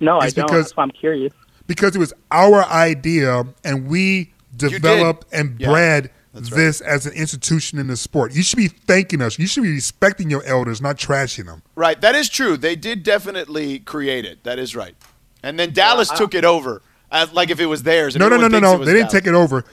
[0.00, 0.46] no, I don't.
[0.46, 1.32] Because, That's why I'm curious.
[1.66, 4.70] Because it was our idea, and we did.
[4.70, 6.56] developed and Yeah, bred that's right.
[6.56, 8.32] this as an institution in the sport.
[8.34, 9.38] You should be thanking us.
[9.38, 11.62] You should be respecting your elders, not trashing them.
[11.74, 12.56] Right, that is true.
[12.56, 14.44] They did definitely create it.
[14.44, 14.94] That is right.
[15.42, 18.16] And then Dallas I- took it over, as, like if it was theirs.
[18.16, 18.84] No, no, no, no, no.
[18.84, 19.64] They didn't take it over.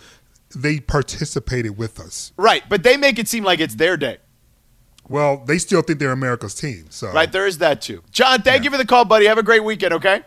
[0.56, 2.32] They participated with us.
[2.38, 4.18] Right, but they make it seem like it's their day.
[5.08, 6.86] Well, they still think they're America's team.
[6.90, 8.04] So Right, there is that too.
[8.12, 9.26] John, thank you for the call, buddy.
[9.26, 10.22] Have a great weekend, okay?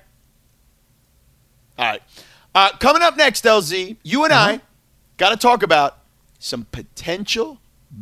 [1.78, 2.02] All right.
[2.54, 4.60] Uh, coming up next, LZ, you and I
[5.16, 5.98] got to talk about
[6.38, 7.58] some potential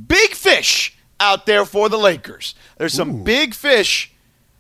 [0.07, 2.55] big fish out there for the Lakers.
[2.79, 3.25] There's some Ooh.
[3.25, 4.13] big fish,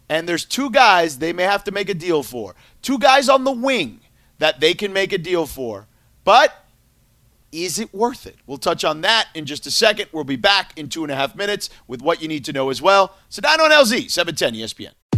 [0.08, 2.54] and there's two guys they may have to make a deal for.
[2.82, 4.00] Two guys on the wing
[4.38, 5.86] that they can make a deal for.
[6.24, 6.66] But
[7.52, 8.36] is it worth it?
[8.46, 10.08] We'll touch on that in just a second.
[10.12, 12.70] We'll be back in two and a half minutes with what you need to know
[12.70, 13.14] as well.
[13.30, 14.92] Sedano and LZ, 710 ESPN.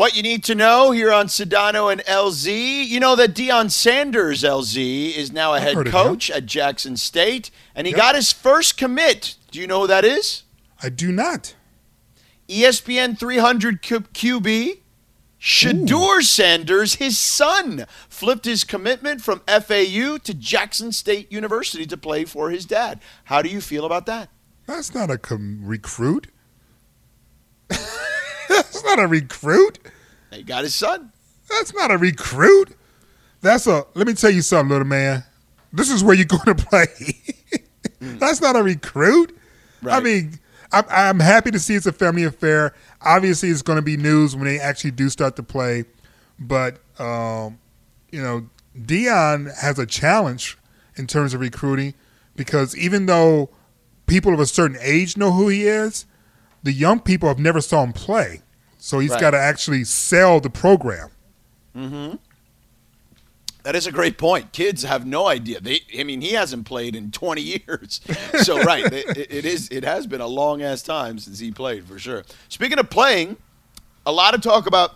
[0.00, 2.86] What you need to know here on Sedano and LZ.
[2.88, 7.50] You know that Deion Sanders, LZ, is now a I've head coach at Jackson State,
[7.74, 7.98] and he Yep.
[7.98, 9.34] got his first commit.
[9.50, 10.44] Do you know who that is?
[10.82, 11.52] I do not.
[12.48, 14.80] ESPN 300 Q- QB.
[15.38, 22.24] Shedeur Sanders, his son, flipped his commitment from FAU to Jackson State University to play
[22.24, 23.00] for his dad.
[23.24, 24.30] How do you feel about that?
[24.66, 26.28] That's not a com- recruit.
[28.50, 29.78] That's not a recruit.
[30.32, 31.12] He got his son.
[31.48, 32.76] That's not a recruit.
[33.40, 33.86] That's a.
[33.94, 35.24] Let me tell you something, little man.
[35.72, 36.86] This is where you're going to play.
[38.00, 39.36] That's not a recruit.
[39.88, 40.38] I mean,
[40.72, 42.74] I'm, I'm happy to see it's a family affair.
[43.02, 45.84] Obviously, it's going to be news when they actually do start to play.
[46.38, 47.58] But um,
[48.10, 50.58] you know, Deion has a challenge
[50.96, 51.94] in terms of recruiting
[52.34, 53.50] because even though
[54.06, 56.04] people of a certain age know who he is,
[56.62, 58.42] the young people have never saw him play.
[58.78, 59.20] So he's Right.
[59.20, 61.10] got to actually sell the program.
[61.76, 62.16] Mm-hmm.
[63.62, 64.52] That is a great point.
[64.52, 65.60] Kids have no idea.
[65.60, 68.00] They, I mean, he hasn't played in 20 years.
[68.42, 69.68] So right, it, it is.
[69.70, 72.24] It has been a long ass time since he played for sure.
[72.48, 73.36] Speaking of playing,
[74.06, 74.92] a lot of talk about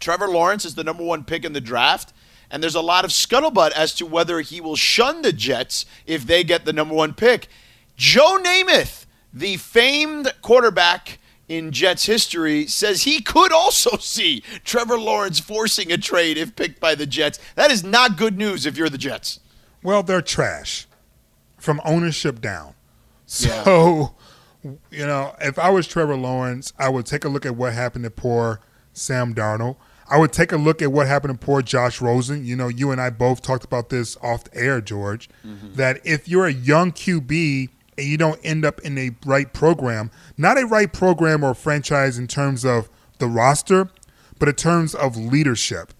[0.00, 2.12] Trevor Lawrence is the number one pick in the draft,
[2.50, 6.26] and there's a lot of scuttlebutt as to whether he will shun the Jets if
[6.26, 7.48] they get the number one pick.
[7.96, 9.03] Joe Namath,
[9.34, 11.18] the famed quarterback
[11.48, 16.80] in Jets history, says he could also see Trevor Lawrence forcing a trade if picked
[16.80, 17.38] by the Jets.
[17.54, 19.40] That is not good news if you're the Jets.
[19.82, 20.86] Well, they're trash
[21.58, 22.74] from ownership down.
[23.26, 24.14] So,
[24.62, 28.04] you know, if I was Trevor Lawrence, I would take a look at what happened
[28.04, 28.60] to poor
[28.92, 29.76] Sam Darnold.
[30.08, 32.44] I would take a look at what happened to poor Josh Rosen.
[32.44, 35.74] You know, you and I both talked about this off the air, George, mm-hmm.
[35.74, 40.10] that if you're a young QB and you don't end up in a right program,
[40.36, 43.88] not a right program or franchise in terms of the roster,
[44.38, 45.94] but in terms of leadership,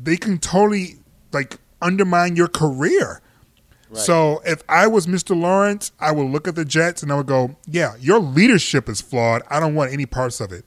[0.00, 0.96] they can totally
[1.32, 3.20] like undermine your career.
[3.92, 5.38] So if I was Mr.
[5.38, 9.00] Lawrence, I would look at the Jets and I would go, "Yeah, your leadership is
[9.00, 9.42] flawed.
[9.48, 10.64] I don't want any parts of it."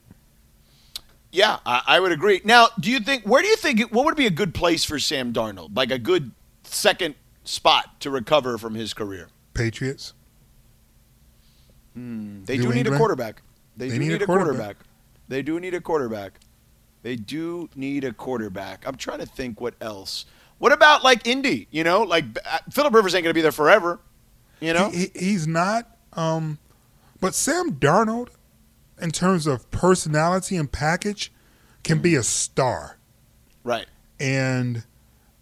[1.31, 2.41] Yeah, I, I would agree.
[2.43, 4.97] Now, do you think where do you think what would be a good place for
[4.97, 5.75] Sam Darnold?
[5.75, 6.31] Like a good
[6.63, 9.29] second spot to recover from his career?
[9.53, 10.13] Patriots.
[12.45, 13.41] They New do need a quarterback.
[13.77, 14.55] They, They do need need, a a quarterback.
[14.57, 14.77] quarterback.
[15.27, 16.39] They do need a quarterback.
[17.03, 18.83] They do need a quarterback.
[18.87, 20.25] I'm trying to think what else.
[20.57, 21.67] What about like Indy?
[21.71, 23.99] You know, like uh, Philip Rivers ain't going to be there forever.
[24.59, 25.87] You know, He, he- he's not.
[26.13, 26.57] Um,
[27.21, 28.29] but Sam Darnold,
[29.01, 31.31] in terms of personality and package,
[31.83, 32.97] can be a star.
[33.63, 33.85] right?
[34.19, 34.83] And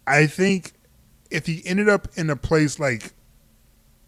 [0.06, 0.72] I think
[1.30, 3.12] if he ended up in a place like,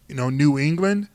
[0.07, 1.09] you know, New England,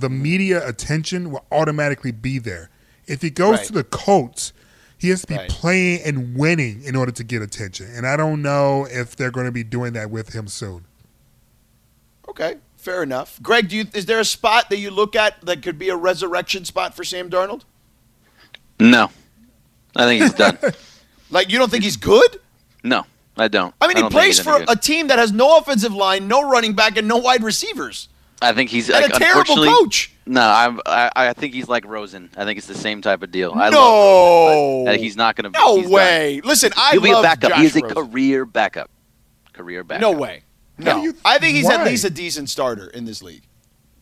[0.00, 2.70] the media attention will automatically be there.
[3.06, 3.66] If he goes Right.
[3.66, 4.52] to the Colts,
[4.96, 5.48] he has to be Right.
[5.48, 7.86] playing and winning in order to get attention.
[7.94, 10.84] And I don't know if they're going to be doing that with him soon.
[12.28, 13.40] Okay, fair enough.
[13.42, 15.96] Greg, do you is there a spot that you look at that could be a
[15.96, 17.62] resurrection spot for Sam Darnold?
[18.78, 19.10] No,
[19.96, 20.58] I think he's done.
[21.30, 22.40] Like you don't think he's good?
[22.82, 23.04] no,
[23.36, 23.74] I don't.
[23.82, 26.48] I mean, he don't think plays for a team that has no offensive line, no
[26.48, 28.08] running back, and no wide receivers,
[28.40, 30.12] I think he's and like, a terrible coach.
[30.26, 32.30] No, I'm, I I think he's like Rosen.
[32.36, 33.52] I think it's the same type of deal.
[33.54, 33.78] I No.
[33.80, 34.52] love
[34.86, 35.58] Rosen, uh, he's not going to.
[35.58, 35.92] No he's done.
[35.92, 36.40] way.
[36.44, 37.50] Listen, I He'll be a backup.
[37.50, 37.94] Josh He is a Rosen.
[37.96, 38.90] career backup.
[39.52, 40.02] Career backup.
[40.02, 40.42] No way.
[40.78, 43.42] No, do you- I think he's at least a decent starter in this league.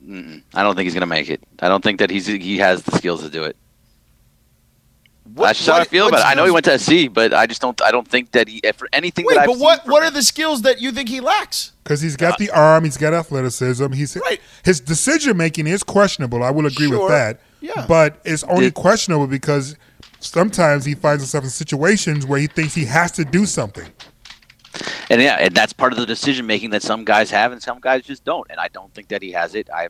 [0.06, 0.42] Mm-mm.
[0.54, 1.42] I don't think he's going to make it.
[1.60, 3.56] I don't think that he's he has the skills to do it.
[5.36, 6.26] What- That's just how I what- feel what about it.
[6.30, 7.80] I know he went to SC, but I just don't.
[7.82, 10.02] I don't think that he for anything Wait, that I've but what seen from what
[10.02, 11.72] are the skills that you think he lacks?
[11.84, 13.92] Because he's got the arm, he's got athleticism.
[13.92, 14.40] He's Right.
[14.64, 16.42] his decision making is questionable.
[16.42, 17.40] I will agree with that.
[17.60, 17.84] Yeah.
[17.86, 19.76] But it's only Did- questionable because
[20.20, 23.86] sometimes he finds himself in situations where he thinks he has to do something.
[25.10, 27.78] And yeah, and that's part of the decision making that some guys have and some
[27.80, 28.46] guys just don't.
[28.50, 29.68] And I don't think that he has it.
[29.74, 29.88] I,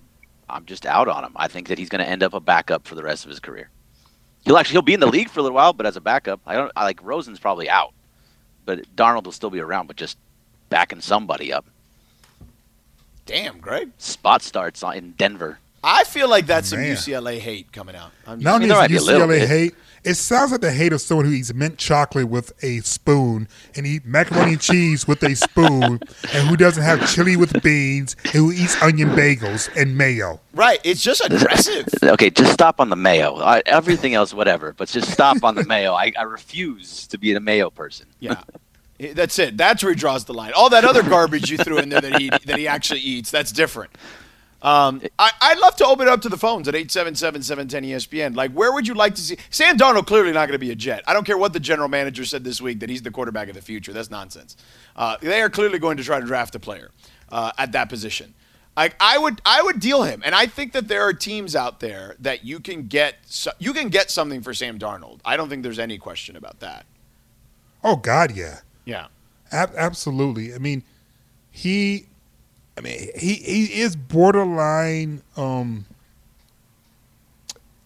[0.49, 1.33] I'm just out on him.
[1.37, 3.41] I think that he's going to end up a backup for the rest of his
[3.41, 3.71] career.
[4.47, 6.41] He'll actually he'll be in the league for a little while, but as a backup,
[6.47, 6.71] I don't.
[6.77, 7.93] I like Rosen's probably out,
[8.65, 10.17] but Darnold will still be around, but just
[10.69, 11.67] backing somebody up.
[13.27, 13.91] Damn, Greg.
[13.99, 15.59] Spot starts on- in Denver.
[15.83, 18.13] I feel like that's some UCLA hate coming out.
[18.25, 19.75] I'm Not mean, only there might be is a little UCLA hate,
[20.07, 23.85] it sounds like the hate of someone who eats mint chocolate with a spoon and
[23.85, 26.01] eat macaroni and cheese with a spoon
[26.33, 30.40] and who doesn't have chili with beans and who eats onion bagels and mayo.
[30.55, 30.79] right.
[30.85, 31.88] It's just aggressive.
[32.05, 33.37] Okay, just stop on the mayo.
[33.37, 35.92] I, everything else, whatever, but just stop on the mayo.
[35.92, 38.07] I, I refuse to be a mayo person.
[38.21, 38.40] Yeah.
[38.99, 39.57] That's it.
[39.57, 40.53] That's where he draws the line.
[40.57, 43.53] All that other garbage you threw in there that he that he actually eats, that's
[43.53, 43.90] different.
[44.62, 48.35] Um, I, I'd love to open it up to the phones at 877-710-ESPN.
[48.35, 49.37] Like, where would you like to see?
[49.50, 51.02] Sam Darnold clearly not going to be a Jet.
[51.07, 53.54] I don't care what the general manager said this week that he's the quarterback of
[53.54, 53.92] the future.
[53.92, 54.57] That's nonsense.
[54.96, 56.90] Uh, they are clearly going to try to draft a player
[57.31, 58.35] uh, at that position.
[58.77, 61.81] Like I would, I would deal him, and I think that there are teams out
[61.81, 63.17] there that you can get,
[63.59, 65.21] you can get something for Sam Darnold.
[65.25, 66.85] I don't think there's any question about that.
[67.83, 68.61] Oh God, yeah.
[68.85, 69.07] Yeah.
[69.50, 70.54] Ab- absolutely.
[70.54, 70.83] I mean,
[71.50, 72.07] he,
[72.77, 75.22] I mean, he he is borderline.
[75.37, 75.87] Um,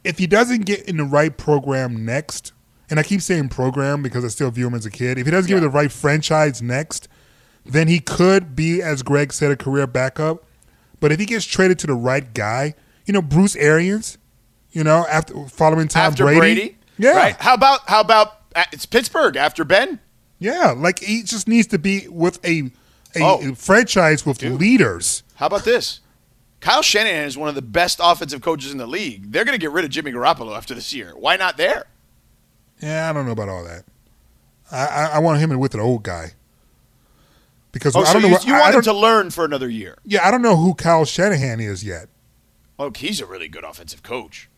[0.02, 2.52] if he doesn't get in the right program next,
[2.88, 5.18] and I keep saying program because I still view him as a kid.
[5.18, 5.56] If he doesn't Yeah.
[5.56, 7.08] me the right franchise next,
[7.64, 10.44] then he could be, as Greg said, a career backup.
[10.98, 12.74] But if he gets traded to the right guy,
[13.06, 14.18] you know, Bruce Arians,
[14.72, 17.36] you know, after following Tom after Brady, Brady, yeah, Right.
[17.38, 20.00] How about how about uh, it's Pittsburgh after Ben?
[20.38, 22.70] yeah, like he just needs to be with a
[23.16, 23.54] a, Oh.
[23.54, 25.22] franchise with leaders.
[25.36, 26.00] How about this?
[26.60, 29.32] Kyle Shanahan is one of the best offensive coaches in the league.
[29.32, 31.12] They're going to get rid of Jimmy Garoppolo after this year.
[31.16, 31.86] Why not there?
[32.82, 33.84] Yeah, I don't know about all that.
[34.70, 36.32] I I, I want him with an old guy
[37.72, 38.28] because Oh, I so don't know.
[38.28, 39.96] you, what- you I want him to learn for another year.
[40.04, 42.08] Yeah, I don't know who Kyle Shanahan is yet.
[42.78, 44.48] Oh, he's a really good offensive coach.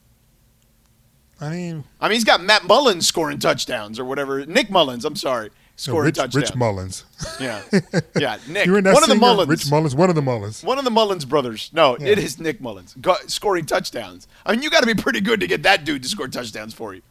[1.40, 4.46] I mean, I mean, he's got Matt Mullins scoring touchdowns or whatever.
[4.46, 5.50] Nick Mullens, I'm sorry,
[5.82, 6.36] scoring Rich, touchdowns.
[6.50, 7.04] Rich Mullins.
[7.40, 7.62] Yeah,
[8.18, 8.66] yeah, Nick.
[8.66, 9.48] You were in that one of the Mullins.
[9.48, 10.62] Rich Mullins, one of the Mullins.
[10.62, 11.70] One of the Mullins brothers.
[11.72, 12.08] No, Yeah.
[12.08, 14.28] it is Nick Mullens Go, scoring touchdowns.
[14.46, 16.72] I mean, you got to be pretty good to get that dude to score touchdowns
[16.74, 17.02] for you.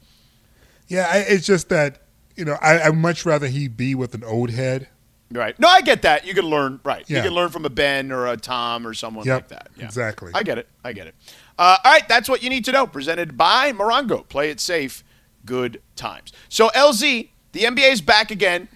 [0.88, 2.02] Yeah, I, it's just that
[2.36, 4.88] you know I, I'd much rather he be with an old head.
[5.34, 5.58] Right.
[5.60, 6.26] No, I get that.
[6.28, 6.82] You can learn.
[6.84, 7.10] Right.
[7.10, 9.70] You can learn from a Ben or a Tom or someone Yep, like that.
[9.78, 9.86] Yeah.
[9.86, 10.32] exactly.
[10.36, 10.68] I get it.
[10.84, 11.16] I get it.
[11.58, 12.06] Uh, all right.
[12.10, 12.86] That's what you need to know.
[12.86, 14.28] Presented by Morongo.
[14.28, 15.06] Play it safe.
[15.46, 16.34] Good times.
[16.50, 18.68] So LZ, the NBA is back again,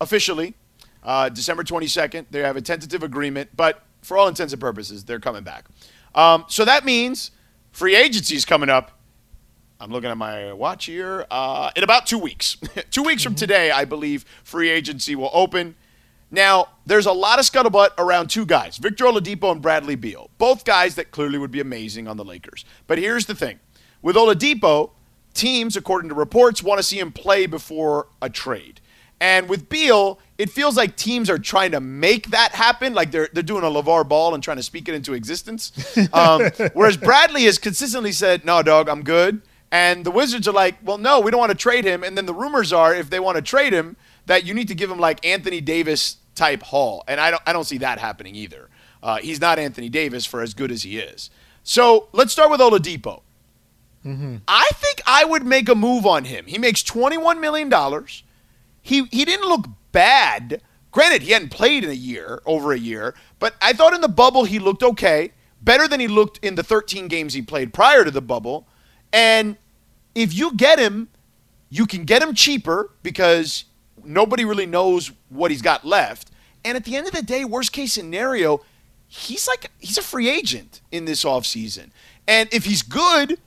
[0.00, 0.54] officially,
[1.02, 2.26] uh, December 22nd.
[2.30, 5.66] They have a tentative agreement, but for all intents and purposes, they're coming back.
[6.14, 7.30] Um, so that means
[7.70, 8.98] free agency is coming up.
[9.80, 11.26] I'm looking at my watch here.
[11.30, 12.56] Uh, in about two weeks.
[12.90, 15.74] two weeks from today, I believe free agency will open.
[16.30, 20.30] Now, there's a lot of scuttlebutt around two guys, Victor Oladipo and Bradley Beal.
[20.38, 22.64] Both guys that clearly would be amazing on the Lakers.
[22.86, 23.60] But here's the thing.
[24.00, 24.92] With Oladipo,
[25.34, 28.80] teams, according to reports, want to see him play before a trade.
[29.20, 33.28] And with Beal, it feels like teams are trying to make that happen, like they're
[33.32, 35.70] they're doing a LeVar Ball and trying to speak it into existence.
[36.12, 40.76] Um, whereas Bradley has consistently said, "No, dog, I'm good." And the Wizards are like,
[40.82, 43.20] "Well, no, we don't want to trade him." And then the rumors are, if they
[43.20, 47.04] want to trade him, that you need to give him like Anthony Davis type haul,
[47.06, 48.68] and I don't I don't see that happening either.
[49.02, 51.30] Uh, he's not Anthony Davis for as good as he is.
[51.62, 53.22] So let's start with Oladipo.
[54.04, 54.36] Mm-hmm.
[54.48, 56.46] I think I would make a move on him.
[56.46, 57.72] He makes $21 million.
[58.80, 60.60] He, he didn't look bad.
[60.90, 64.08] Granted, he hadn't played in a year, over a year, but I thought in the
[64.08, 65.32] bubble he looked okay,
[65.62, 68.66] better than he looked in the 13 games he played prior to the bubble.
[69.12, 69.56] And
[70.14, 71.08] if you get him,
[71.70, 73.64] you can get him cheaper because
[74.04, 76.30] nobody really knows what he's got left.
[76.64, 78.60] And at the end of the day, worst case scenario,
[79.08, 81.90] he's like he's a free agent in this offseason.
[82.26, 83.38] And if he's good,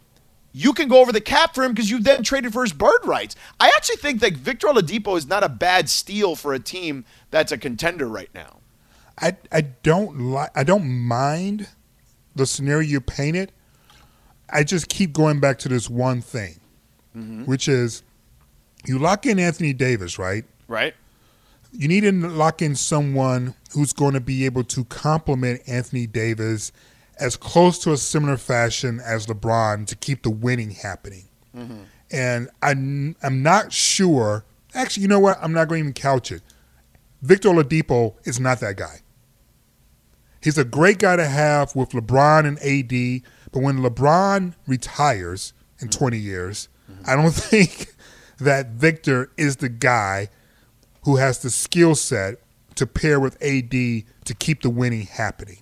[0.57, 2.99] you can go over the cap for him because you've then traded for his bird
[3.03, 3.35] rights.
[3.59, 7.51] I actually think that Victor Oladipo is not a bad steal for a team that's
[7.51, 8.61] a contender right now.
[9.19, 11.67] I I don't like I don't mind
[12.35, 13.51] the scenario you painted.
[14.49, 16.61] I just keep going back to this one thing,
[17.13, 17.43] mm-hmm.
[17.43, 18.03] which is
[18.85, 20.45] you lock in Anthony Davis, right?
[20.69, 20.93] Right?
[21.73, 26.71] You need to lock in someone who's going to be able to complement Anthony Davis
[27.19, 31.25] as close to a similar fashion as LeBron to keep the winning happening.
[31.55, 31.83] Mm-hmm.
[32.11, 34.45] And I'm, I'm not sure.
[34.73, 35.37] Actually, you know what?
[35.41, 36.41] I'm not going to even couch it.
[37.21, 38.99] Victor Oladipo is not that guy.
[40.41, 45.87] He's a great guy to have with LeBron and AD, but when LeBron retires in
[45.87, 45.97] mm-hmm.
[45.97, 47.09] 20 years, mm-hmm.
[47.09, 47.95] I don't think
[48.37, 50.29] that Victor is the guy
[51.03, 52.39] who has the skill set
[52.75, 55.59] to pair with AD to keep the winning happening.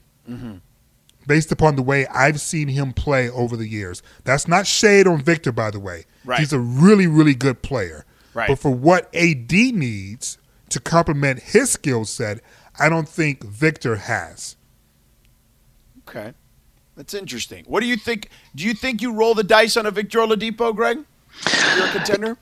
[1.26, 4.04] Based upon the way I've seen him play over the years.
[4.24, 6.06] That's not shade on Victor, by the way.
[6.26, 6.40] Right.
[6.40, 8.06] He's a really, really good player.
[8.34, 8.48] Right.
[8.48, 10.38] But for what AD needs
[10.70, 12.40] to complement his skill set,
[12.80, 14.56] I don't think Victor has.
[16.08, 16.34] Okay.
[16.96, 17.64] That's interesting.
[17.68, 18.30] What do you think?
[18.56, 21.00] Do you think you roll the dice on a Victor Oladipo, Greg?
[21.46, 22.38] If You're a contender?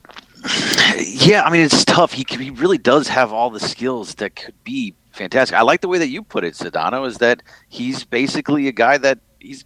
[0.98, 2.12] Yeah, I mean it's tough.
[2.12, 5.56] He he really does have all the skills that could be fantastic.
[5.56, 8.98] I like the way that you put it, Sedano, is that he's basically a guy
[8.98, 9.64] that he's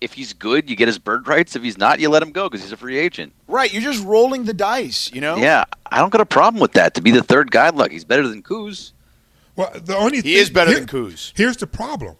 [0.00, 1.54] if he's good, you get his bird rights.
[1.54, 3.34] If he's not, you let him go because he's a free agent.
[3.46, 3.70] Right.
[3.70, 5.36] You're just rolling the dice, you know?
[5.36, 6.94] Yeah, I don't got a problem with that.
[6.94, 8.92] To be the third guy, look, he's better than Kuz.
[9.56, 11.32] Well, the only He thing, is better here- than Kuz.
[11.36, 12.16] Here's the problem: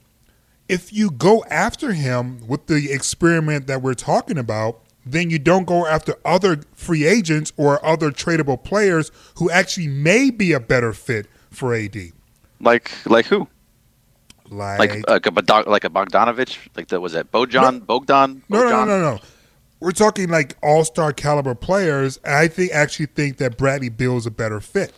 [0.69, 5.65] if you go after him with the experiment that we're talking about, then you don't
[5.65, 10.93] go after other free agents or other tradable players who actually may be a better
[10.93, 11.97] fit for AD.
[12.61, 13.49] Like like who?
[14.51, 16.59] Like, Like like a Bogdan- like a Bogdanovic?
[16.77, 18.43] Like that was it Bojan Bogdan?
[18.49, 19.19] no, no, no, no, no.
[19.79, 22.19] We're talking like all star caliber players.
[22.25, 24.93] and I think actually think that Bradley Beal is a better fit.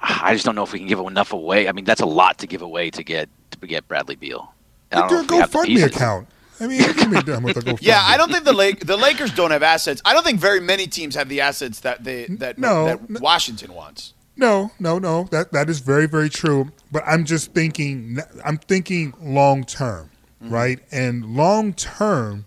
[0.00, 1.68] I just don't know if we can give enough away.
[1.68, 3.28] I mean, that's a lot to give away to get
[3.60, 4.52] to get Bradley Beal.
[4.92, 6.28] I don't know at if we have the GoFundMe account.
[6.60, 7.78] I mean, you can be done with a GoFundMe.
[7.82, 10.00] Yeah, I don't think the Lake the Lakers don't have assets.
[10.04, 13.74] I don't think very many teams have the assets that they that No, that Washington
[13.74, 14.14] wants.
[14.38, 15.24] No, no, no.
[15.24, 16.70] That that is very, very true.
[16.92, 18.18] But I'm just thinking.
[18.44, 20.10] I'm thinking long term,
[20.42, 20.54] mm-hmm.
[20.54, 20.78] right?
[20.92, 22.46] And long term,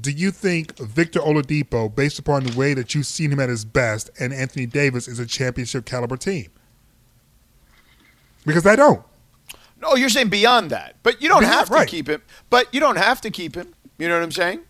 [0.00, 3.66] do you think Victor Oladipo, based upon the way that you've seen him at his
[3.66, 6.48] best, and Anthony Davis is a championship caliber team?
[8.46, 9.02] Because I don't.
[9.80, 11.88] No, you're saying beyond that, but you don't Beyond- have to right.
[11.88, 12.22] keep him.
[12.48, 13.74] But you don't have to keep him.
[13.98, 14.60] You know what I'm saying?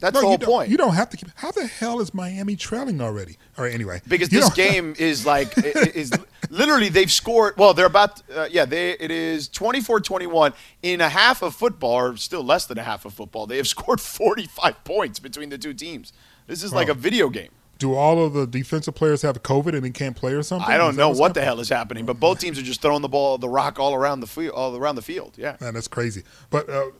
[0.00, 0.70] That's No, the whole you point.
[0.70, 1.28] You don't have to keep.
[1.36, 3.36] How the hell is Miami trailing already?
[3.56, 4.02] All right, anyway.
[4.08, 6.12] because this game is like is
[6.50, 11.42] literally they've scored well they're about uh, yeah they it is 24-21 in a half
[11.42, 15.18] of football or still less than a half of football they have scored 45 points
[15.18, 16.12] between the two teams
[16.46, 19.82] this is like a video game Do all of the defensive players have COVID and
[19.84, 20.70] they can't play or something?
[20.70, 23.08] i don't know what the hell is happening but both teams are just throwing the
[23.08, 26.24] ball the rock all around the field all around the field yeah Man, that's crazy.
[26.50, 26.90] But uh,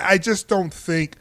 [0.00, 1.16] I just don't think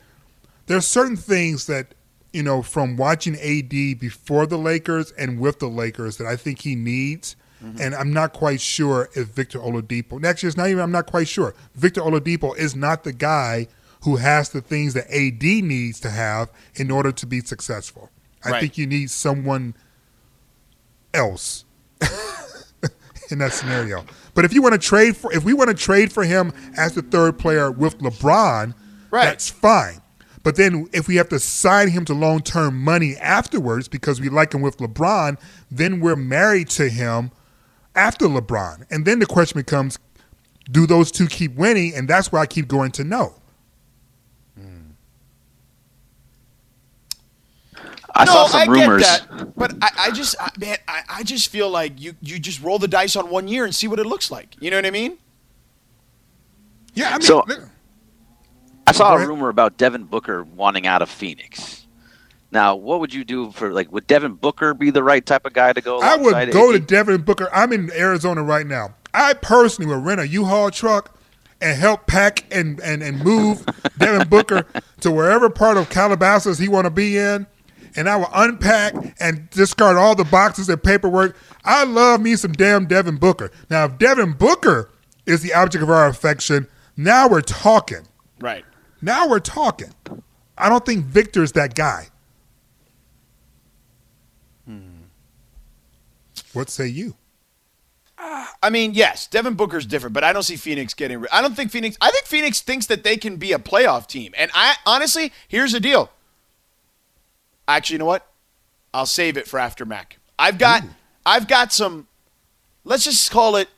[0.70, 1.94] there's certain things that
[2.32, 6.60] you know from watching AD before the Lakers and with the Lakers that I think
[6.62, 7.36] he needs.
[7.64, 7.82] Mm-hmm.
[7.82, 10.22] And I'm not quite sure if Victor Oladipo.
[10.22, 10.80] Next year's not even.
[10.82, 11.54] I'm not quite sure.
[11.76, 13.68] Victor Oladipo is not the guy
[14.04, 18.10] who has the things that AD needs to have in order to be successful.
[18.46, 18.62] I Right.
[18.62, 19.74] think you need someone
[21.14, 21.66] else
[23.30, 24.06] in that scenario.
[24.34, 26.94] But if you want to trade for, if we want to trade for him as
[26.94, 28.74] the third player with LeBron,
[29.12, 29.26] Right.
[29.26, 30.02] that's fine.
[30.44, 34.30] But then if we have to sign him to long term money afterwards because we
[34.30, 35.38] like him with LeBron,
[35.70, 37.32] then we're married to him
[37.96, 38.86] after LeBron.
[38.90, 40.00] And then the question becomes,
[40.72, 41.94] do those two keep winning?
[41.96, 43.36] And that's where I keep going to no.
[48.16, 49.04] I no, saw some I rumors.
[49.04, 52.40] get that, but I, I just, I, man, I, I just feel like you, you
[52.40, 54.56] just roll the dice on one year and see what it looks like.
[54.60, 55.18] You know what I mean?
[56.96, 57.56] Yeah, I mean, So- li-
[58.90, 61.86] I saw a rumor about Devin Booker wanting out of Phoenix.
[62.52, 63.92] Now, what would you do for like?
[63.92, 66.00] Would Devin Booker be the right type of guy to go?
[66.00, 67.50] I would go to Devin Booker.
[67.54, 68.96] I'm in Arizona right now.
[69.14, 71.16] I personally would rent a U-Haul truck
[71.62, 73.64] and help pack and, and, and move
[74.00, 74.66] Devin Booker
[75.02, 77.46] to wherever part of Calabasas he want to be in.
[77.96, 81.38] And I will unpack and discard all the boxes and paperwork.
[81.64, 83.52] I love me some damn Devin Booker.
[83.70, 84.90] Now, if Devin Booker
[85.28, 86.68] is the object of our affection,
[86.98, 88.08] now we're talking.
[88.40, 88.64] Right.
[89.02, 89.94] Now we're talking.
[90.58, 92.10] I don't think Victor's that guy.
[94.66, 95.04] Hmm.
[96.54, 97.16] What say you?
[98.18, 101.26] Uh, I mean, yes, Devin Booker's different, but I don't see Phoenix getting.
[101.32, 101.98] I don't think Phoenix.
[102.02, 105.72] I think Phoenix thinks that they can be a playoff team, and I honestly, here's
[105.72, 106.12] the deal.
[107.68, 108.28] Actually, you know what?
[108.94, 110.18] I'll save it for after Mac.
[110.38, 110.84] I've got,
[111.26, 112.08] I've got some.
[112.84, 113.70] Let's just call it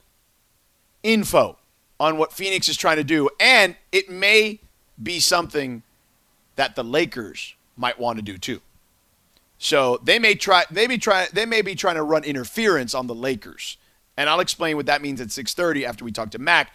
[1.04, 1.58] info
[2.00, 4.60] on what Phoenix is trying to do, and it may
[5.02, 5.84] be something
[6.56, 8.62] that the Lakers might want to do too.
[9.58, 13.08] So they may try they may try they may be trying to run interference on
[13.08, 13.78] the Lakers.
[14.18, 16.74] And I'll explain what that means at 6:30 after we talk to Mac.